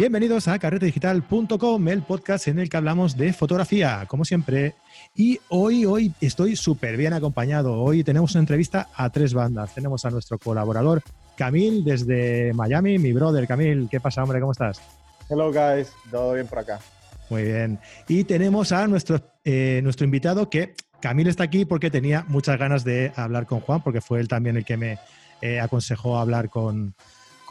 Bienvenidos 0.00 0.48
a 0.48 0.58
carretedigital.com, 0.58 1.88
el 1.88 2.00
podcast 2.00 2.48
en 2.48 2.58
el 2.58 2.70
que 2.70 2.78
hablamos 2.78 3.18
de 3.18 3.34
fotografía, 3.34 4.06
como 4.08 4.24
siempre. 4.24 4.74
Y 5.14 5.38
hoy, 5.50 5.84
hoy 5.84 6.14
estoy 6.22 6.56
súper 6.56 6.96
bien 6.96 7.12
acompañado. 7.12 7.74
Hoy 7.74 8.02
tenemos 8.02 8.32
una 8.32 8.40
entrevista 8.40 8.88
a 8.94 9.10
tres 9.10 9.34
bandas. 9.34 9.74
Tenemos 9.74 10.06
a 10.06 10.10
nuestro 10.10 10.38
colaborador 10.38 11.02
Camil 11.36 11.84
desde 11.84 12.54
Miami, 12.54 12.98
mi 12.98 13.12
brother 13.12 13.46
Camil. 13.46 13.88
¿Qué 13.90 14.00
pasa, 14.00 14.22
hombre? 14.22 14.40
¿Cómo 14.40 14.52
estás? 14.52 14.80
Hello, 15.28 15.52
guys. 15.52 15.92
Todo 16.10 16.32
bien 16.32 16.46
por 16.46 16.60
acá. 16.60 16.80
Muy 17.28 17.42
bien. 17.42 17.78
Y 18.08 18.24
tenemos 18.24 18.72
a 18.72 18.86
nuestro, 18.86 19.20
eh, 19.44 19.80
nuestro 19.82 20.06
invitado 20.06 20.48
que 20.48 20.72
Camil 21.02 21.28
está 21.28 21.44
aquí 21.44 21.66
porque 21.66 21.90
tenía 21.90 22.24
muchas 22.26 22.58
ganas 22.58 22.84
de 22.84 23.12
hablar 23.16 23.44
con 23.44 23.60
Juan, 23.60 23.82
porque 23.82 24.00
fue 24.00 24.20
él 24.20 24.28
también 24.28 24.56
el 24.56 24.64
que 24.64 24.78
me 24.78 24.98
eh, 25.42 25.60
aconsejó 25.60 26.16
hablar 26.16 26.48
con, 26.48 26.94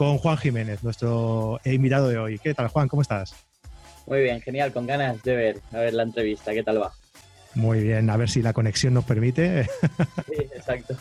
con 0.00 0.16
Juan 0.16 0.38
Jiménez, 0.38 0.82
nuestro 0.82 1.60
invitado 1.62 2.08
de 2.08 2.16
hoy. 2.16 2.38
¿Qué 2.38 2.54
tal, 2.54 2.68
Juan? 2.68 2.88
¿Cómo 2.88 3.02
estás? 3.02 3.34
Muy 4.06 4.22
bien, 4.22 4.40
genial, 4.40 4.72
con 4.72 4.86
ganas 4.86 5.22
de 5.22 5.36
ver, 5.36 5.60
a 5.72 5.76
ver 5.76 5.92
la 5.92 6.04
entrevista, 6.04 6.54
¿qué 6.54 6.62
tal 6.62 6.80
va? 6.80 6.92
Muy 7.54 7.82
bien, 7.82 8.08
a 8.08 8.16
ver 8.16 8.30
si 8.30 8.40
la 8.40 8.54
conexión 8.54 8.94
nos 8.94 9.04
permite. 9.04 9.68
Sí, 10.26 10.36
exacto. 10.56 10.96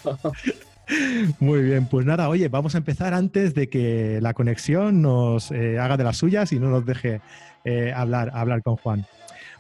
Muy 1.39 1.61
bien, 1.61 1.85
pues 1.85 2.05
nada, 2.05 2.27
oye, 2.27 2.49
vamos 2.49 2.75
a 2.75 2.79
empezar 2.79 3.13
antes 3.13 3.53
de 3.53 3.69
que 3.69 4.19
la 4.21 4.33
conexión 4.33 5.01
nos 5.01 5.49
eh, 5.51 5.79
haga 5.79 5.95
de 5.95 6.03
las 6.03 6.17
suyas 6.17 6.51
y 6.51 6.59
no 6.59 6.67
nos 6.67 6.85
deje 6.85 7.21
eh, 7.63 7.93
hablar, 7.95 8.31
hablar 8.33 8.61
con 8.63 8.75
Juan. 8.75 9.07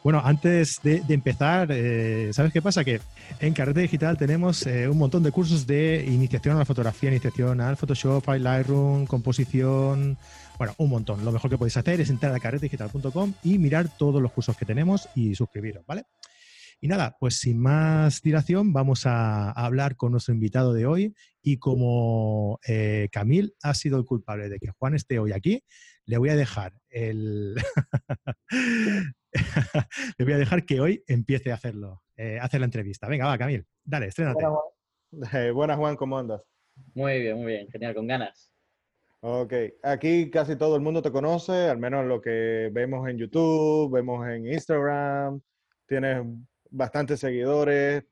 Bueno, 0.01 0.21
antes 0.23 0.79
de, 0.81 1.03
empezar, 1.09 1.67
eh, 1.71 2.31
¿sabes 2.31 2.53
qué 2.53 2.61
pasa? 2.61 2.85
Que 2.85 3.01
en 3.41 3.53
Carrete 3.53 3.81
Digital 3.81 4.17
tenemos 4.17 4.65
eh, 4.65 4.87
un 4.87 4.97
montón 4.97 5.23
de 5.23 5.31
cursos 5.31 5.67
de 5.67 6.05
iniciación 6.07 6.55
a 6.55 6.59
la 6.59 6.65
fotografía, 6.65 7.09
iniciación 7.09 7.59
al 7.59 7.75
Photoshop, 7.75 8.27
al 8.29 8.43
Lightroom, 8.43 9.05
composición, 9.05 10.17
bueno, 10.57 10.73
un 10.77 10.89
montón. 10.89 11.25
Lo 11.25 11.33
mejor 11.33 11.51
que 11.51 11.57
podéis 11.57 11.75
hacer 11.75 11.99
es 11.99 12.09
entrar 12.09 12.33
a 12.33 12.39
carretedigital.com 12.39 13.33
y 13.43 13.57
mirar 13.57 13.89
todos 13.97 14.21
los 14.21 14.31
cursos 14.31 14.55
que 14.55 14.65
tenemos 14.65 15.09
y 15.15 15.35
suscribiros, 15.35 15.85
¿vale? 15.85 16.05
Y 16.79 16.87
nada, 16.87 17.17
pues 17.19 17.35
sin 17.35 17.59
más 17.59 18.21
dilación, 18.21 18.71
vamos 18.71 19.05
a, 19.05 19.51
hablar 19.51 19.97
con 19.97 20.13
nuestro 20.13 20.33
invitado 20.33 20.73
de 20.73 20.85
hoy. 20.85 21.13
Y 21.41 21.57
como 21.57 22.57
eh, 22.65 23.09
Camil 23.11 23.53
ha 23.63 23.73
sido 23.73 23.97
el 23.97 24.05
culpable 24.05 24.47
de 24.47 24.59
que 24.59 24.71
Juan 24.77 24.95
esté 24.95 25.19
hoy 25.19 25.33
aquí, 25.33 25.61
le 26.05 26.17
voy 26.17 26.29
a 26.29 26.37
dejar 26.37 26.73
el, 26.89 27.55
Le 30.17 30.25
voy 30.25 30.33
a 30.33 30.37
dejar 30.37 30.65
que 30.65 30.79
hoy 30.79 31.03
empiece 31.07 31.51
a 31.51 31.55
hacerlo, 31.55 32.03
eh, 32.15 32.39
hacer 32.41 32.59
la 32.59 32.65
entrevista. 32.65 33.07
Venga, 33.07 33.27
va, 33.27 33.37
Camil, 33.37 33.65
dale, 33.83 34.07
estrénate. 34.07 34.43
Eh, 35.33 35.49
buenas, 35.49 35.77
Juan, 35.77 35.95
¿cómo 35.95 36.19
andas? 36.19 36.39
Muy 36.93 37.19
bien, 37.19 37.37
muy 37.37 37.53
bien, 37.53 37.67
genial, 37.71 37.95
con 37.95 38.05
ganas. 38.05 38.53
Ok, 39.21 39.53
aquí 39.81 40.29
casi 40.29 40.55
todo 40.55 40.75
el 40.75 40.81
mundo 40.81 41.01
te 41.01 41.11
conoce, 41.11 41.67
al 41.67 41.79
menos 41.79 42.05
lo 42.05 42.21
que 42.21 42.69
vemos 42.71 43.09
en 43.09 43.17
YouTube, 43.17 43.91
vemos 43.91 44.27
en 44.27 44.45
Instagram, 44.45 45.41
tienes 45.87 46.23
bastantes 46.69 47.19
seguidores, 47.19 48.05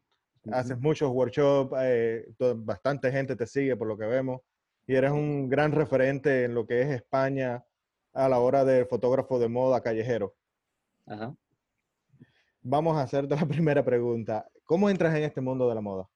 haces 0.52 0.80
muchos 0.80 1.12
workshops, 1.12 1.78
eh, 1.80 2.26
bastante 2.56 3.12
gente 3.12 3.36
te 3.36 3.46
sigue 3.46 3.78
por 3.78 3.88
lo 3.88 3.98
que 3.98 4.06
vemos, 4.06 4.42
y 4.88 4.96
eres 4.96 5.12
un 5.12 5.48
gran 5.50 5.72
referente 5.72 6.46
en 6.46 6.56
lo 6.56 6.66
que 6.66 6.82
es 6.82 6.90
España 6.90 7.64
a 8.14 8.28
la 8.28 8.40
hora 8.40 8.66
del 8.66 8.88
fotógrafo 8.88 9.40
de 9.40 9.48
moda 9.48 9.82
callejero. 9.82 10.36
Vamos 12.62 12.98
a 12.98 13.02
hacerte 13.02 13.36
la 13.36 13.46
primera 13.48 13.84
pregunta. 13.84 14.46
¿Cómo 14.66 14.90
entras 14.90 15.16
en 15.16 15.24
este 15.24 15.42
mundo 15.42 15.70
de 15.70 15.76
la 15.76 15.82
moda? 15.82 16.08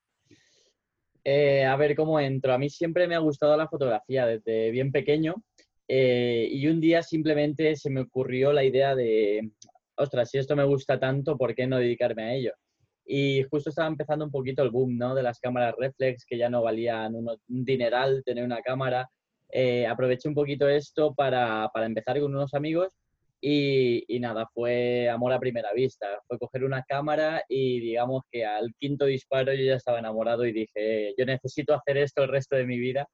Eh, 1.24 1.64
a 1.64 1.76
ver, 1.76 1.96
¿cómo 1.96 2.20
entro? 2.20 2.54
A 2.54 2.58
mí 2.58 2.70
siempre 2.70 3.08
me 3.08 3.16
ha 3.16 3.20
gustado 3.20 3.56
la 3.56 3.68
fotografía 3.68 4.26
desde 4.26 4.72
bien 4.72 4.92
pequeño 4.92 5.36
eh, 5.88 6.50
y 6.52 6.68
un 6.68 6.82
día 6.82 7.04
simplemente 7.04 7.76
se 7.76 7.90
me 7.90 8.02
ocurrió 8.02 8.52
la 8.52 8.64
idea 8.64 8.96
de, 8.96 9.52
ostras, 9.96 10.30
si 10.30 10.40
esto 10.40 10.56
me 10.56 10.64
gusta 10.64 11.00
tanto, 11.00 11.38
¿por 11.38 11.54
qué 11.54 11.68
no 11.68 11.78
dedicarme 11.78 12.24
a 12.24 12.34
ello? 12.34 12.54
Y 13.06 13.44
justo 13.44 13.70
estaba 13.70 13.88
empezando 13.88 14.26
un 14.26 14.32
poquito 14.32 14.64
el 14.64 14.72
boom, 14.72 14.98
¿no? 14.98 15.14
De 15.16 15.24
las 15.24 15.40
cámaras 15.40 15.76
reflex, 15.78 16.26
que 16.26 16.38
ya 16.38 16.50
no 16.50 16.64
valían 16.64 17.16
un, 17.16 17.28
dineral 17.48 18.24
tener 18.26 18.44
una 18.44 18.62
cámara. 18.62 19.10
Eh, 19.52 19.86
aproveché 19.86 20.28
un 20.28 20.36
poquito 20.36 20.68
esto 20.68 21.14
para, 21.14 21.70
para 21.74 21.86
empezar 21.86 22.20
con 22.20 22.34
unos 22.34 22.54
amigos 22.54 23.01
y, 23.42 24.20
nada, 24.20 24.48
fue 24.54 25.10
amor 25.10 25.34
a 25.34 25.40
primera 25.40 25.74
vista. 25.74 26.08
Fue 26.28 26.38
coger 26.38 26.64
una 26.64 26.84
cámara 26.84 27.44
y 27.50 27.80
digamos 27.80 28.24
que 28.32 28.46
al 28.46 28.74
quinto 28.80 29.06
disparo 29.06 29.54
yo 29.54 29.64
ya 29.64 29.76
estaba 29.76 30.00
enamorado 30.00 30.46
y 30.46 30.54
dije, 30.54 31.16
yo 31.18 31.26
necesito 31.26 31.74
hacer 31.74 31.98
esto 31.98 32.24
el 32.24 32.30
resto 32.30 32.56
de 32.56 32.66
mi 32.66 32.78
vida. 32.78 33.08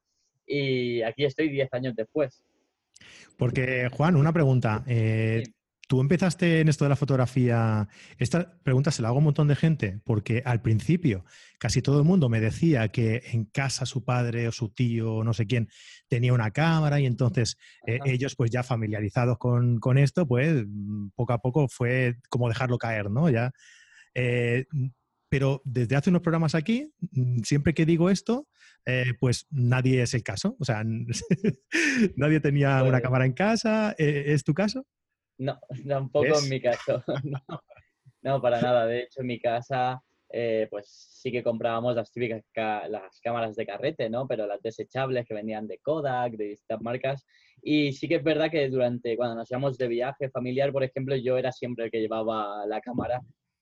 Y 0.45 1.01
aquí 1.01 1.23
estoy 1.23 1.49
diez 1.49 1.69
años 1.73 1.95
después. 1.95 2.43
Porque, 3.37 3.89
Juan, 3.91 4.15
una 4.15 4.33
pregunta. 4.33 4.83
Eh, 4.87 5.43
Tú 5.87 6.01
empezaste 6.01 6.59
en 6.59 6.67
esto 6.67 6.83
de 6.83 6.89
la 6.89 6.97
fotografía. 6.97 7.87
Esta 8.17 8.59
pregunta 8.61 8.91
se 8.91 9.01
la 9.01 9.07
hago 9.07 9.15
a 9.15 9.19
un 9.19 9.23
montón 9.23 9.47
de 9.47 9.55
gente, 9.55 10.01
porque 10.03 10.41
al 10.45 10.61
principio 10.61 11.23
casi 11.59 11.81
todo 11.81 11.99
el 11.99 12.05
mundo 12.05 12.27
me 12.27 12.41
decía 12.41 12.89
que 12.89 13.23
en 13.31 13.45
casa 13.45 13.85
su 13.85 14.03
padre 14.03 14.49
o 14.49 14.51
su 14.51 14.67
tío 14.69 15.15
o 15.15 15.23
no 15.23 15.33
sé 15.33 15.47
quién 15.47 15.69
tenía 16.09 16.33
una 16.33 16.51
cámara 16.51 16.99
y 16.99 17.05
entonces 17.05 17.57
eh, 17.85 17.99
ellos, 18.03 18.35
pues 18.35 18.51
ya 18.51 18.63
familiarizados 18.63 19.37
con, 19.37 19.97
esto, 19.97 20.27
pues 20.27 20.65
mm, 20.67 21.11
poco 21.15 21.31
a 21.31 21.39
poco 21.39 21.69
fue 21.69 22.17
como 22.29 22.49
dejarlo 22.49 22.77
caer, 22.77 23.09
¿no? 23.09 23.29
Ya. 23.29 23.53
Eh, 24.13 24.65
pero 25.29 25.61
desde 25.63 25.95
hace 25.95 26.09
unos 26.09 26.21
programas 26.21 26.53
aquí, 26.53 26.91
mm, 27.11 27.43
siempre 27.43 27.73
que 27.73 27.85
digo 27.85 28.09
esto, 28.09 28.49
eh, 28.85 29.13
pues 29.21 29.47
nadie 29.51 30.01
es 30.01 30.13
el 30.13 30.23
caso. 30.23 30.57
O 30.59 30.65
sea, 30.65 30.83
nadie 32.17 32.41
tenía 32.41 32.83
una 32.83 32.99
cámara 32.99 33.25
en 33.25 33.33
casa. 33.33 33.95
¿Es 33.97 34.43
tu 34.43 34.53
caso? 34.53 34.85
No, 35.37 35.59
tampoco 35.87 36.39
en 36.41 36.49
mi 36.49 36.61
caso. 36.61 37.03
No, 38.23 38.41
para 38.41 38.59
nada. 38.59 38.85
De 38.87 39.01
hecho, 39.03 39.21
en 39.21 39.27
mi 39.27 39.39
casa, 39.39 40.01
eh, 40.29 40.67
pues 40.69 40.89
sí 40.89 41.31
que 41.31 41.43
comprábamos 41.43 41.95
las 41.95 42.11
típicas 42.11 42.43
las 42.89 43.21
cámaras 43.21 43.55
de 43.55 43.65
carrete, 43.65 44.09
¿no? 44.09 44.27
Pero 44.27 44.45
las 44.45 44.61
desechables 44.61 45.25
que 45.25 45.33
venían 45.33 45.67
de 45.67 45.77
Kodak, 45.77 46.33
de 46.33 46.45
distintas 46.45 46.81
marcas. 46.81 47.25
Y 47.61 47.93
sí 47.93 48.07
que 48.09 48.15
es 48.15 48.23
verdad 48.23 48.51
que 48.51 48.67
durante, 48.69 49.15
cuando 49.15 49.35
nos 49.35 49.49
íbamos 49.49 49.77
de 49.77 49.87
viaje 49.87 50.29
familiar, 50.29 50.73
por 50.73 50.83
ejemplo, 50.83 51.15
yo 51.15 51.37
era 51.37 51.53
siempre 51.53 51.85
el 51.85 51.91
que 51.91 52.01
llevaba 52.01 52.65
la 52.65 52.81
cámara. 52.81 53.21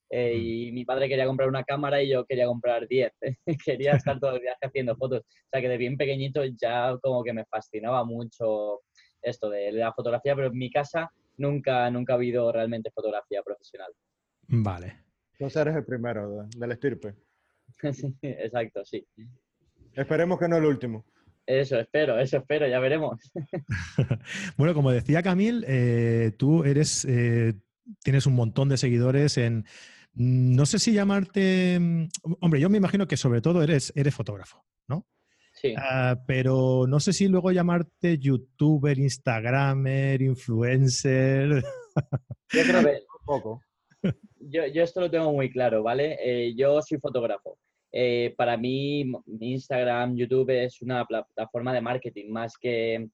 Eh, 0.09 0.35
y 0.35 0.72
mi 0.72 0.85
padre 0.85 1.09
quería 1.09 1.28
comprar 1.28 1.50
una 1.50 1.64
cámara 1.64 2.02
y 2.02 2.09
yo 2.09 2.25
quería 2.25 2.47
comprar 2.47 2.88
10. 2.88 3.12
quería 3.66 3.91
estar 3.91 4.19
todo 4.19 4.35
el 4.35 4.41
viaje 4.41 4.66
haciendo 4.66 4.96
fotos. 4.96 5.19
O 5.22 5.50
sea 5.52 5.62
que 5.62 5.69
de 5.69 5.78
bien 5.78 5.97
pequeñito 5.97 6.44
ya 6.46 6.97
como 7.02 7.24
que 7.24 7.34
me 7.34 7.46
fascinaba 7.46 8.03
mucho 8.03 8.81
esto 9.22 9.50
de 9.50 9.72
la 9.72 9.94
fotografía, 9.94 10.35
pero 10.35 10.47
en 10.47 10.58
mi 10.58 10.72
casa 10.72 11.12
nunca, 11.38 11.90
nunca 11.90 12.13
ha 12.13 12.16
habido 12.16 12.51
realmente 12.51 12.91
fotografía 12.91 13.41
profesional. 13.44 13.91
Vale. 14.47 15.06
Entonces 15.34 15.62
eres 15.62 15.75
el 15.75 15.85
primero 15.85 16.47
del 16.56 16.72
estirpe. 16.72 17.16
exacto, 18.22 18.85
sí. 18.85 19.06
Esperemos 19.94 20.40
que 20.40 20.47
no 20.47 20.57
el 20.57 20.66
último. 20.66 21.06
Eso 21.46 21.79
espero, 21.79 22.19
eso 22.19 22.38
espero, 22.38 22.68
ya 22.68 22.79
veremos. 22.79 23.19
bueno, 24.57 24.73
como 24.73 24.91
decía 24.91 25.22
Camil, 25.22 25.63
eh, 25.68 26.31
tú 26.38 26.63
eres, 26.63 27.06
eh, 27.06 27.53
tienes 28.03 28.25
un 28.25 28.34
montón 28.34 28.67
de 28.67 28.78
seguidores 28.78 29.38
en, 29.38 29.66
no 30.16 30.66
sé 30.66 30.79
si 30.79 30.93
llamarte, 30.93 31.78
mm, 31.79 32.08
hombre, 32.40 32.59
yo 32.59 32.70
me 32.70 32.78
imagino 32.78 33.08
que 33.08 33.17
sobre 33.17 33.41
todo 33.41 33.61
eres, 33.61 33.93
eres 33.96 34.16
fotógrafo, 34.16 34.66
¿no? 34.87 35.05
Ah, 35.78 36.19
pero 36.28 36.85
no 36.87 36.99
sé 36.99 37.13
si 37.13 37.28
luego 37.28 37.52
llamarte 37.52 38.17
youtuber, 38.17 38.97
instagramer, 38.99 40.22
influencer. 40.22 41.63
Yo 42.52 42.63
creo 42.63 42.84
que 42.84 42.99
poco. 43.25 43.61
Yo, 44.40 44.63
esto 44.63 45.02
lo 45.02 45.09
tengo 45.09 45.31
muy 45.34 45.49
claro, 45.49 45.81
¿vale? 45.81 46.17
Eh, 46.22 46.53
yo 46.55 46.81
soy 46.81 46.99
fotógrafo. 46.99 47.57
Eh, 47.91 48.34
para 48.37 48.57
mí, 48.57 49.11
Instagram, 49.40 50.16
YouTube 50.16 50.49
es 50.49 50.81
una 50.81 51.05
plataforma 51.05 51.73
de 51.73 51.81
marketing, 51.81 52.29
más 52.29 52.58
que 52.58 53.09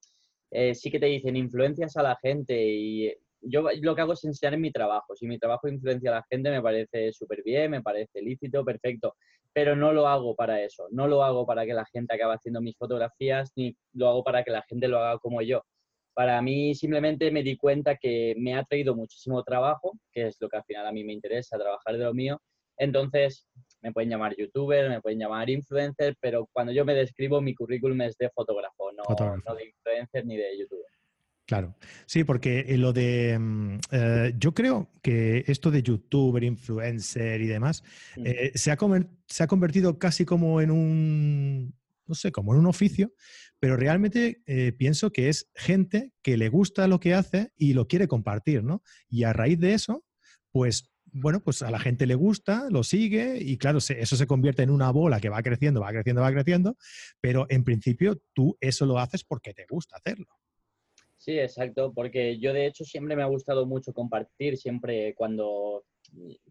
eh, 0.50 0.74
sí 0.74 0.90
que 0.90 1.00
te 1.00 1.06
dicen 1.06 1.36
influencias 1.36 1.96
a 1.96 2.02
la 2.02 2.18
gente 2.20 2.54
y 2.62 3.14
yo 3.42 3.68
lo 3.80 3.94
que 3.94 4.00
hago 4.00 4.12
es 4.14 4.24
enseñar 4.24 4.54
en 4.54 4.60
mi 4.60 4.72
trabajo. 4.72 5.14
Si 5.16 5.26
mi 5.26 5.38
trabajo 5.38 5.68
influencia 5.68 6.10
a 6.10 6.14
la 6.16 6.26
gente, 6.30 6.50
me 6.50 6.62
parece 6.62 7.12
súper 7.12 7.42
bien, 7.42 7.70
me 7.70 7.82
parece 7.82 8.22
lícito, 8.22 8.64
perfecto 8.64 9.14
pero 9.52 9.76
no 9.76 9.92
lo 9.92 10.08
hago 10.08 10.34
para 10.34 10.62
eso, 10.62 10.88
no 10.90 11.06
lo 11.06 11.22
hago 11.22 11.46
para 11.46 11.66
que 11.66 11.74
la 11.74 11.84
gente 11.86 12.14
acabe 12.14 12.34
haciendo 12.34 12.60
mis 12.60 12.76
fotografías, 12.76 13.52
ni 13.56 13.76
lo 13.92 14.08
hago 14.08 14.24
para 14.24 14.42
que 14.42 14.50
la 14.50 14.62
gente 14.62 14.88
lo 14.88 14.98
haga 14.98 15.18
como 15.18 15.42
yo. 15.42 15.62
Para 16.14 16.40
mí 16.42 16.74
simplemente 16.74 17.30
me 17.30 17.42
di 17.42 17.56
cuenta 17.56 17.96
que 17.96 18.34
me 18.38 18.54
ha 18.54 18.64
traído 18.64 18.94
muchísimo 18.94 19.42
trabajo, 19.42 19.92
que 20.12 20.28
es 20.28 20.36
lo 20.40 20.48
que 20.48 20.56
al 20.58 20.64
final 20.64 20.86
a 20.86 20.92
mí 20.92 21.04
me 21.04 21.12
interesa, 21.12 21.58
trabajar 21.58 21.96
de 21.96 22.04
lo 22.04 22.14
mío. 22.14 22.40
Entonces, 22.78 23.46
me 23.82 23.92
pueden 23.92 24.10
llamar 24.10 24.34
youtuber, 24.36 24.88
me 24.88 25.00
pueden 25.00 25.18
llamar 25.18 25.48
influencer, 25.50 26.16
pero 26.20 26.48
cuando 26.52 26.72
yo 26.72 26.84
me 26.84 26.94
describo, 26.94 27.40
mi 27.40 27.54
currículum 27.54 28.00
es 28.02 28.16
de 28.16 28.30
fotógrafo, 28.30 28.92
no, 28.92 29.02
no 29.46 29.54
de 29.54 29.66
influencer 29.66 30.26
ni 30.26 30.36
de 30.36 30.58
youtuber. 30.58 30.86
Claro, 31.46 31.76
sí, 32.06 32.24
porque 32.24 32.64
lo 32.78 32.92
de, 32.92 33.36
mm, 33.38 33.78
eh, 33.90 34.34
yo 34.38 34.54
creo 34.54 34.90
que 35.02 35.44
esto 35.48 35.70
de 35.70 35.82
youtuber, 35.82 36.44
influencer 36.44 37.40
y 37.40 37.46
demás, 37.46 37.82
eh, 38.16 38.52
se, 38.54 38.70
ha 38.70 38.78
se, 39.26 39.42
ha 39.42 39.46
convertido 39.48 39.98
casi 39.98 40.24
como 40.24 40.60
en 40.60 40.70
un, 40.70 41.74
no 42.06 42.14
sé, 42.14 42.30
como 42.30 42.54
en 42.54 42.60
un 42.60 42.66
oficio, 42.66 43.12
pero 43.58 43.76
realmente 43.76 44.42
eh, 44.46 44.72
pienso 44.72 45.10
que 45.12 45.28
es 45.28 45.50
gente 45.54 46.12
que 46.22 46.36
le 46.36 46.48
gusta 46.48 46.86
lo 46.86 47.00
que 47.00 47.14
hace 47.14 47.52
y 47.56 47.74
lo 47.74 47.88
quiere 47.88 48.06
compartir, 48.06 48.62
¿no? 48.62 48.82
Y 49.08 49.24
a 49.24 49.32
raíz 49.32 49.58
de 49.58 49.74
eso, 49.74 50.04
pues 50.52 50.90
bueno, 51.12 51.42
pues 51.42 51.62
a 51.62 51.70
la 51.70 51.78
gente 51.78 52.06
le 52.06 52.14
gusta, 52.14 52.68
lo 52.70 52.84
sigue 52.84 53.38
y 53.40 53.58
claro, 53.58 53.78
eso 53.78 54.16
se 54.16 54.26
convierte 54.26 54.62
en 54.62 54.70
una 54.70 54.90
bola 54.90 55.20
que 55.20 55.28
va 55.28 55.42
creciendo, 55.42 55.80
va 55.80 55.90
creciendo, 55.90 56.22
va 56.22 56.32
creciendo, 56.32 56.76
pero 57.20 57.46
en 57.50 57.64
principio 57.64 58.22
tú 58.32 58.56
eso 58.60 58.86
lo 58.86 58.98
haces 58.98 59.22
porque 59.24 59.52
te 59.52 59.66
gusta 59.68 59.96
hacerlo. 59.96 60.28
Sí, 61.22 61.38
exacto, 61.38 61.92
porque 61.94 62.40
yo 62.40 62.52
de 62.52 62.66
hecho 62.66 62.84
siempre 62.84 63.14
me 63.14 63.22
ha 63.22 63.26
gustado 63.26 63.64
mucho 63.64 63.92
compartir, 63.92 64.56
siempre 64.58 65.14
cuando, 65.14 65.84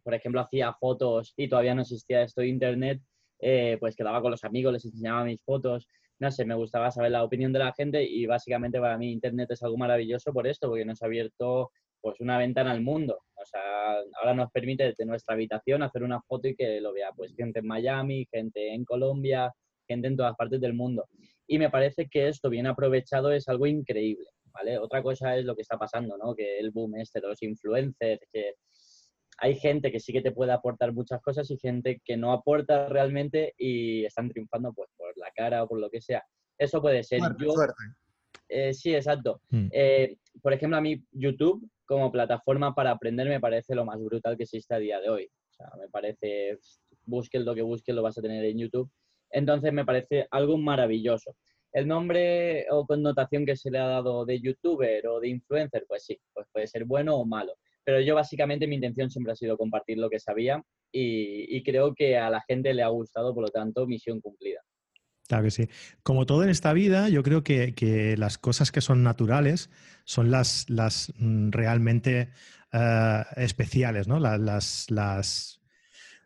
por 0.02 0.14
ejemplo, 0.14 0.40
hacía 0.40 0.72
fotos 0.80 1.34
y 1.36 1.50
todavía 1.50 1.76
no 1.76 1.82
existía 1.82 2.22
esto 2.24 2.40
de 2.40 2.48
internet, 2.48 3.02
eh, 3.40 3.76
pues 3.82 3.98
quedaba 3.98 4.22
con 4.22 4.32
los 4.32 4.46
amigos, 4.46 4.72
les 4.72 4.86
enseñaba 4.86 5.26
mis 5.26 5.44
fotos, 5.44 5.90
no 6.20 6.32
sé, 6.32 6.46
me 6.46 6.56
gustaba 6.56 6.90
saber 6.90 7.12
la 7.12 7.26
opinión 7.26 7.52
de 7.52 7.60
la 7.60 7.74
gente 7.74 8.02
y 8.02 8.26
básicamente 8.26 8.80
para 8.80 8.98
mí 8.98 9.12
internet 9.12 9.52
es 9.52 9.62
algo 9.62 9.78
maravilloso 9.78 10.32
por 10.32 10.48
esto, 10.48 10.70
porque 10.70 10.86
nos 10.86 11.02
ha 11.02 11.08
abierto 11.08 11.72
pues 12.00 12.22
una 12.22 12.38
ventana 12.38 12.72
al 12.72 12.82
mundo. 12.82 13.20
O 13.36 13.46
sea, 13.46 13.98
ahora 14.22 14.34
nos 14.34 14.52
permite 14.52 14.86
desde 14.86 15.06
nuestra 15.06 15.36
habitación 15.36 15.84
hacer 15.84 16.02
una 16.02 16.22
foto 16.22 16.48
y 16.48 16.56
que 16.56 16.80
lo 16.80 16.94
vea 16.94 17.12
pues 17.14 17.36
gente 17.36 17.60
en 17.60 17.68
Miami, 17.68 18.26
gente 18.32 18.74
en 18.74 18.86
Colombia, 18.86 19.54
gente 19.86 20.08
en 20.08 20.16
todas 20.16 20.38
partes 20.38 20.62
del 20.62 20.74
mundo. 20.74 21.10
Y 21.52 21.60
me 21.60 21.70
parece 21.70 22.08
que 22.08 22.30
esto 22.30 22.50
bien 22.50 22.66
aprovechado 22.66 23.30
es 23.34 23.50
algo 23.50 23.68
increíble. 23.68 24.26
Otra 24.80 25.04
cosa 25.04 25.36
es 25.36 25.44
lo 25.44 25.54
que 25.54 25.64
está 25.64 25.78
pasando, 25.78 26.16
¿no? 26.18 26.34
Que 26.34 26.58
el 26.60 26.72
boom 26.72 26.96
este 26.96 27.20
de 27.20 27.28
los 27.28 27.44
influencers, 27.44 28.26
que 28.32 28.54
hay 29.38 29.56
gente 29.56 29.92
que 29.92 30.00
sí 30.00 30.14
que 30.14 30.22
te 30.22 30.32
puede 30.32 30.54
aportar 30.54 30.94
muchas 30.94 31.22
cosas 31.22 31.52
y 31.52 31.58
gente 31.58 32.02
que 32.06 32.16
no 32.16 32.32
aporta 32.32 32.88
realmente 32.88 33.54
y 33.58 34.06
están 34.06 34.30
triunfando 34.30 34.72
pues 34.72 34.90
por 34.96 35.12
la 35.18 35.30
cara 35.36 35.66
o 35.66 35.68
por 35.68 35.82
lo 35.82 35.90
que 35.90 36.00
sea. 36.00 36.24
Eso 36.58 36.82
puede 36.82 37.04
ser. 37.04 37.20
Yo, 37.38 37.54
eh, 38.48 38.74
sí, 38.74 38.96
exacto. 38.96 39.42
Hmm. 39.50 39.68
Eh, 39.74 40.16
por 40.42 40.54
ejemplo, 40.54 40.78
a 40.78 40.82
mí 40.82 41.04
YouTube 41.12 41.70
como 41.84 42.14
plataforma 42.14 42.74
para 42.74 42.92
aprender 42.92 43.28
me 43.28 43.42
parece 43.42 43.76
lo 43.76 43.84
más 43.84 44.02
brutal 44.02 44.38
que 44.38 44.44
existe 44.44 44.74
a 44.74 44.80
día 44.80 45.02
de 45.02 45.10
hoy. 45.10 45.26
O 45.26 45.54
sea, 45.54 45.70
me 45.78 45.90
parece, 45.90 46.60
busques 47.04 47.42
lo 47.42 47.54
que 47.54 47.62
busques, 47.62 47.94
lo 47.94 48.04
vas 48.04 48.18
a 48.18 48.22
tener 48.22 48.46
en 48.46 48.58
YouTube. 48.58 48.90
Entonces 49.32 49.74
me 49.74 49.86
parece 49.86 50.28
algo 50.32 50.58
maravilloso. 50.58 51.36
El 51.74 51.88
nombre 51.88 52.66
o 52.70 52.86
connotación 52.86 53.46
que 53.46 53.56
se 53.56 53.72
le 53.72 53.80
ha 53.80 53.88
dado 53.88 54.26
de 54.26 54.42
youtuber 54.42 55.08
o 55.08 55.20
de 55.20 55.30
influencer, 55.30 55.86
pues 55.88 56.04
sí, 56.04 56.20
pues 56.34 56.48
puede 56.52 56.68
ser 56.68 56.86
bueno 56.86 57.16
o 57.16 57.26
malo. 57.26 57.54
Pero 57.84 58.02
yo 58.02 58.16
básicamente 58.16 58.68
mi 58.68 58.76
intención 58.76 59.10
siempre 59.10 59.34
ha 59.34 59.36
sido 59.36 59.58
compartir 59.58 59.98
lo 59.98 60.10
que 60.10 60.20
sabía 60.20 60.62
y, 60.92 61.64
creo 61.64 61.96
que 61.96 62.18
a 62.18 62.30
la 62.30 62.42
gente 62.42 62.74
le 62.74 62.84
ha 62.84 62.90
gustado, 62.90 63.34
por 63.34 63.44
lo 63.44 63.50
tanto, 63.50 63.88
misión 63.88 64.20
cumplida. 64.20 64.60
Claro 65.28 65.46
que 65.46 65.52
sí. 65.52 65.70
Como 66.04 66.26
todo 66.26 66.44
en 66.44 66.50
esta 66.50 66.74
vida, 66.74 67.08
yo 67.08 67.24
creo 67.24 67.44
que, 67.44 68.16
las 68.18 68.38
cosas 68.38 68.72
que 68.72 68.82
son 68.82 69.04
naturales 69.04 69.70
son 70.04 70.30
las, 70.30 70.68
mm, 71.18 71.52
realmente 71.52 72.30
eh, 72.74 73.24
especiales, 73.38 74.08
¿no? 74.08 74.20
Las, 74.20 74.92
las, 74.92 75.61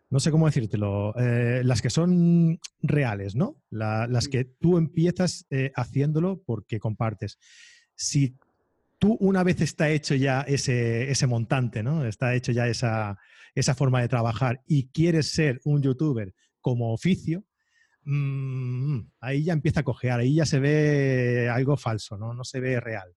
no 0.08 0.20
sé 0.20 0.30
cómo 0.30 0.46
decírtelo, 0.46 1.14
eh, 1.18 1.62
las 1.64 1.82
que 1.82 1.90
son 1.90 2.60
reales, 2.80 3.34
¿no? 3.34 3.62
las 3.70 4.28
que 4.28 4.44
tú 4.44 4.78
empiezas 4.78 5.46
eh, 5.50 5.72
haciéndolo 5.74 6.42
porque 6.44 6.78
compartes. 6.78 7.38
Si 7.94 8.36
tú 8.98 9.16
una 9.20 9.42
vez 9.42 9.60
está 9.60 9.90
hecho 9.90 10.14
ya 10.14 10.42
ese, 10.42 11.10
ese 11.10 11.26
montante, 11.26 11.82
¿no? 11.82 12.06
Está 12.06 12.34
hecho 12.34 12.52
ya 12.52 12.68
esa, 12.68 13.18
esa, 13.54 13.74
forma 13.74 14.00
de 14.00 14.08
trabajar 14.08 14.62
y 14.66 14.88
quieres 14.88 15.32
ser 15.32 15.60
un 15.64 15.82
youtuber 15.82 16.32
como 16.60 16.92
oficio, 16.92 17.44
mm, 18.04 19.00
ahí 19.20 19.44
ya 19.44 19.52
empieza 19.52 19.80
a 19.80 19.84
cojear, 19.84 20.20
ahí 20.20 20.36
ya 20.36 20.46
se 20.46 20.60
ve 20.60 21.48
algo 21.52 21.76
falso, 21.76 22.16
¿no? 22.16 22.32
No 22.32 22.44
se 22.44 22.60
ve 22.60 22.80
real. 22.80 23.12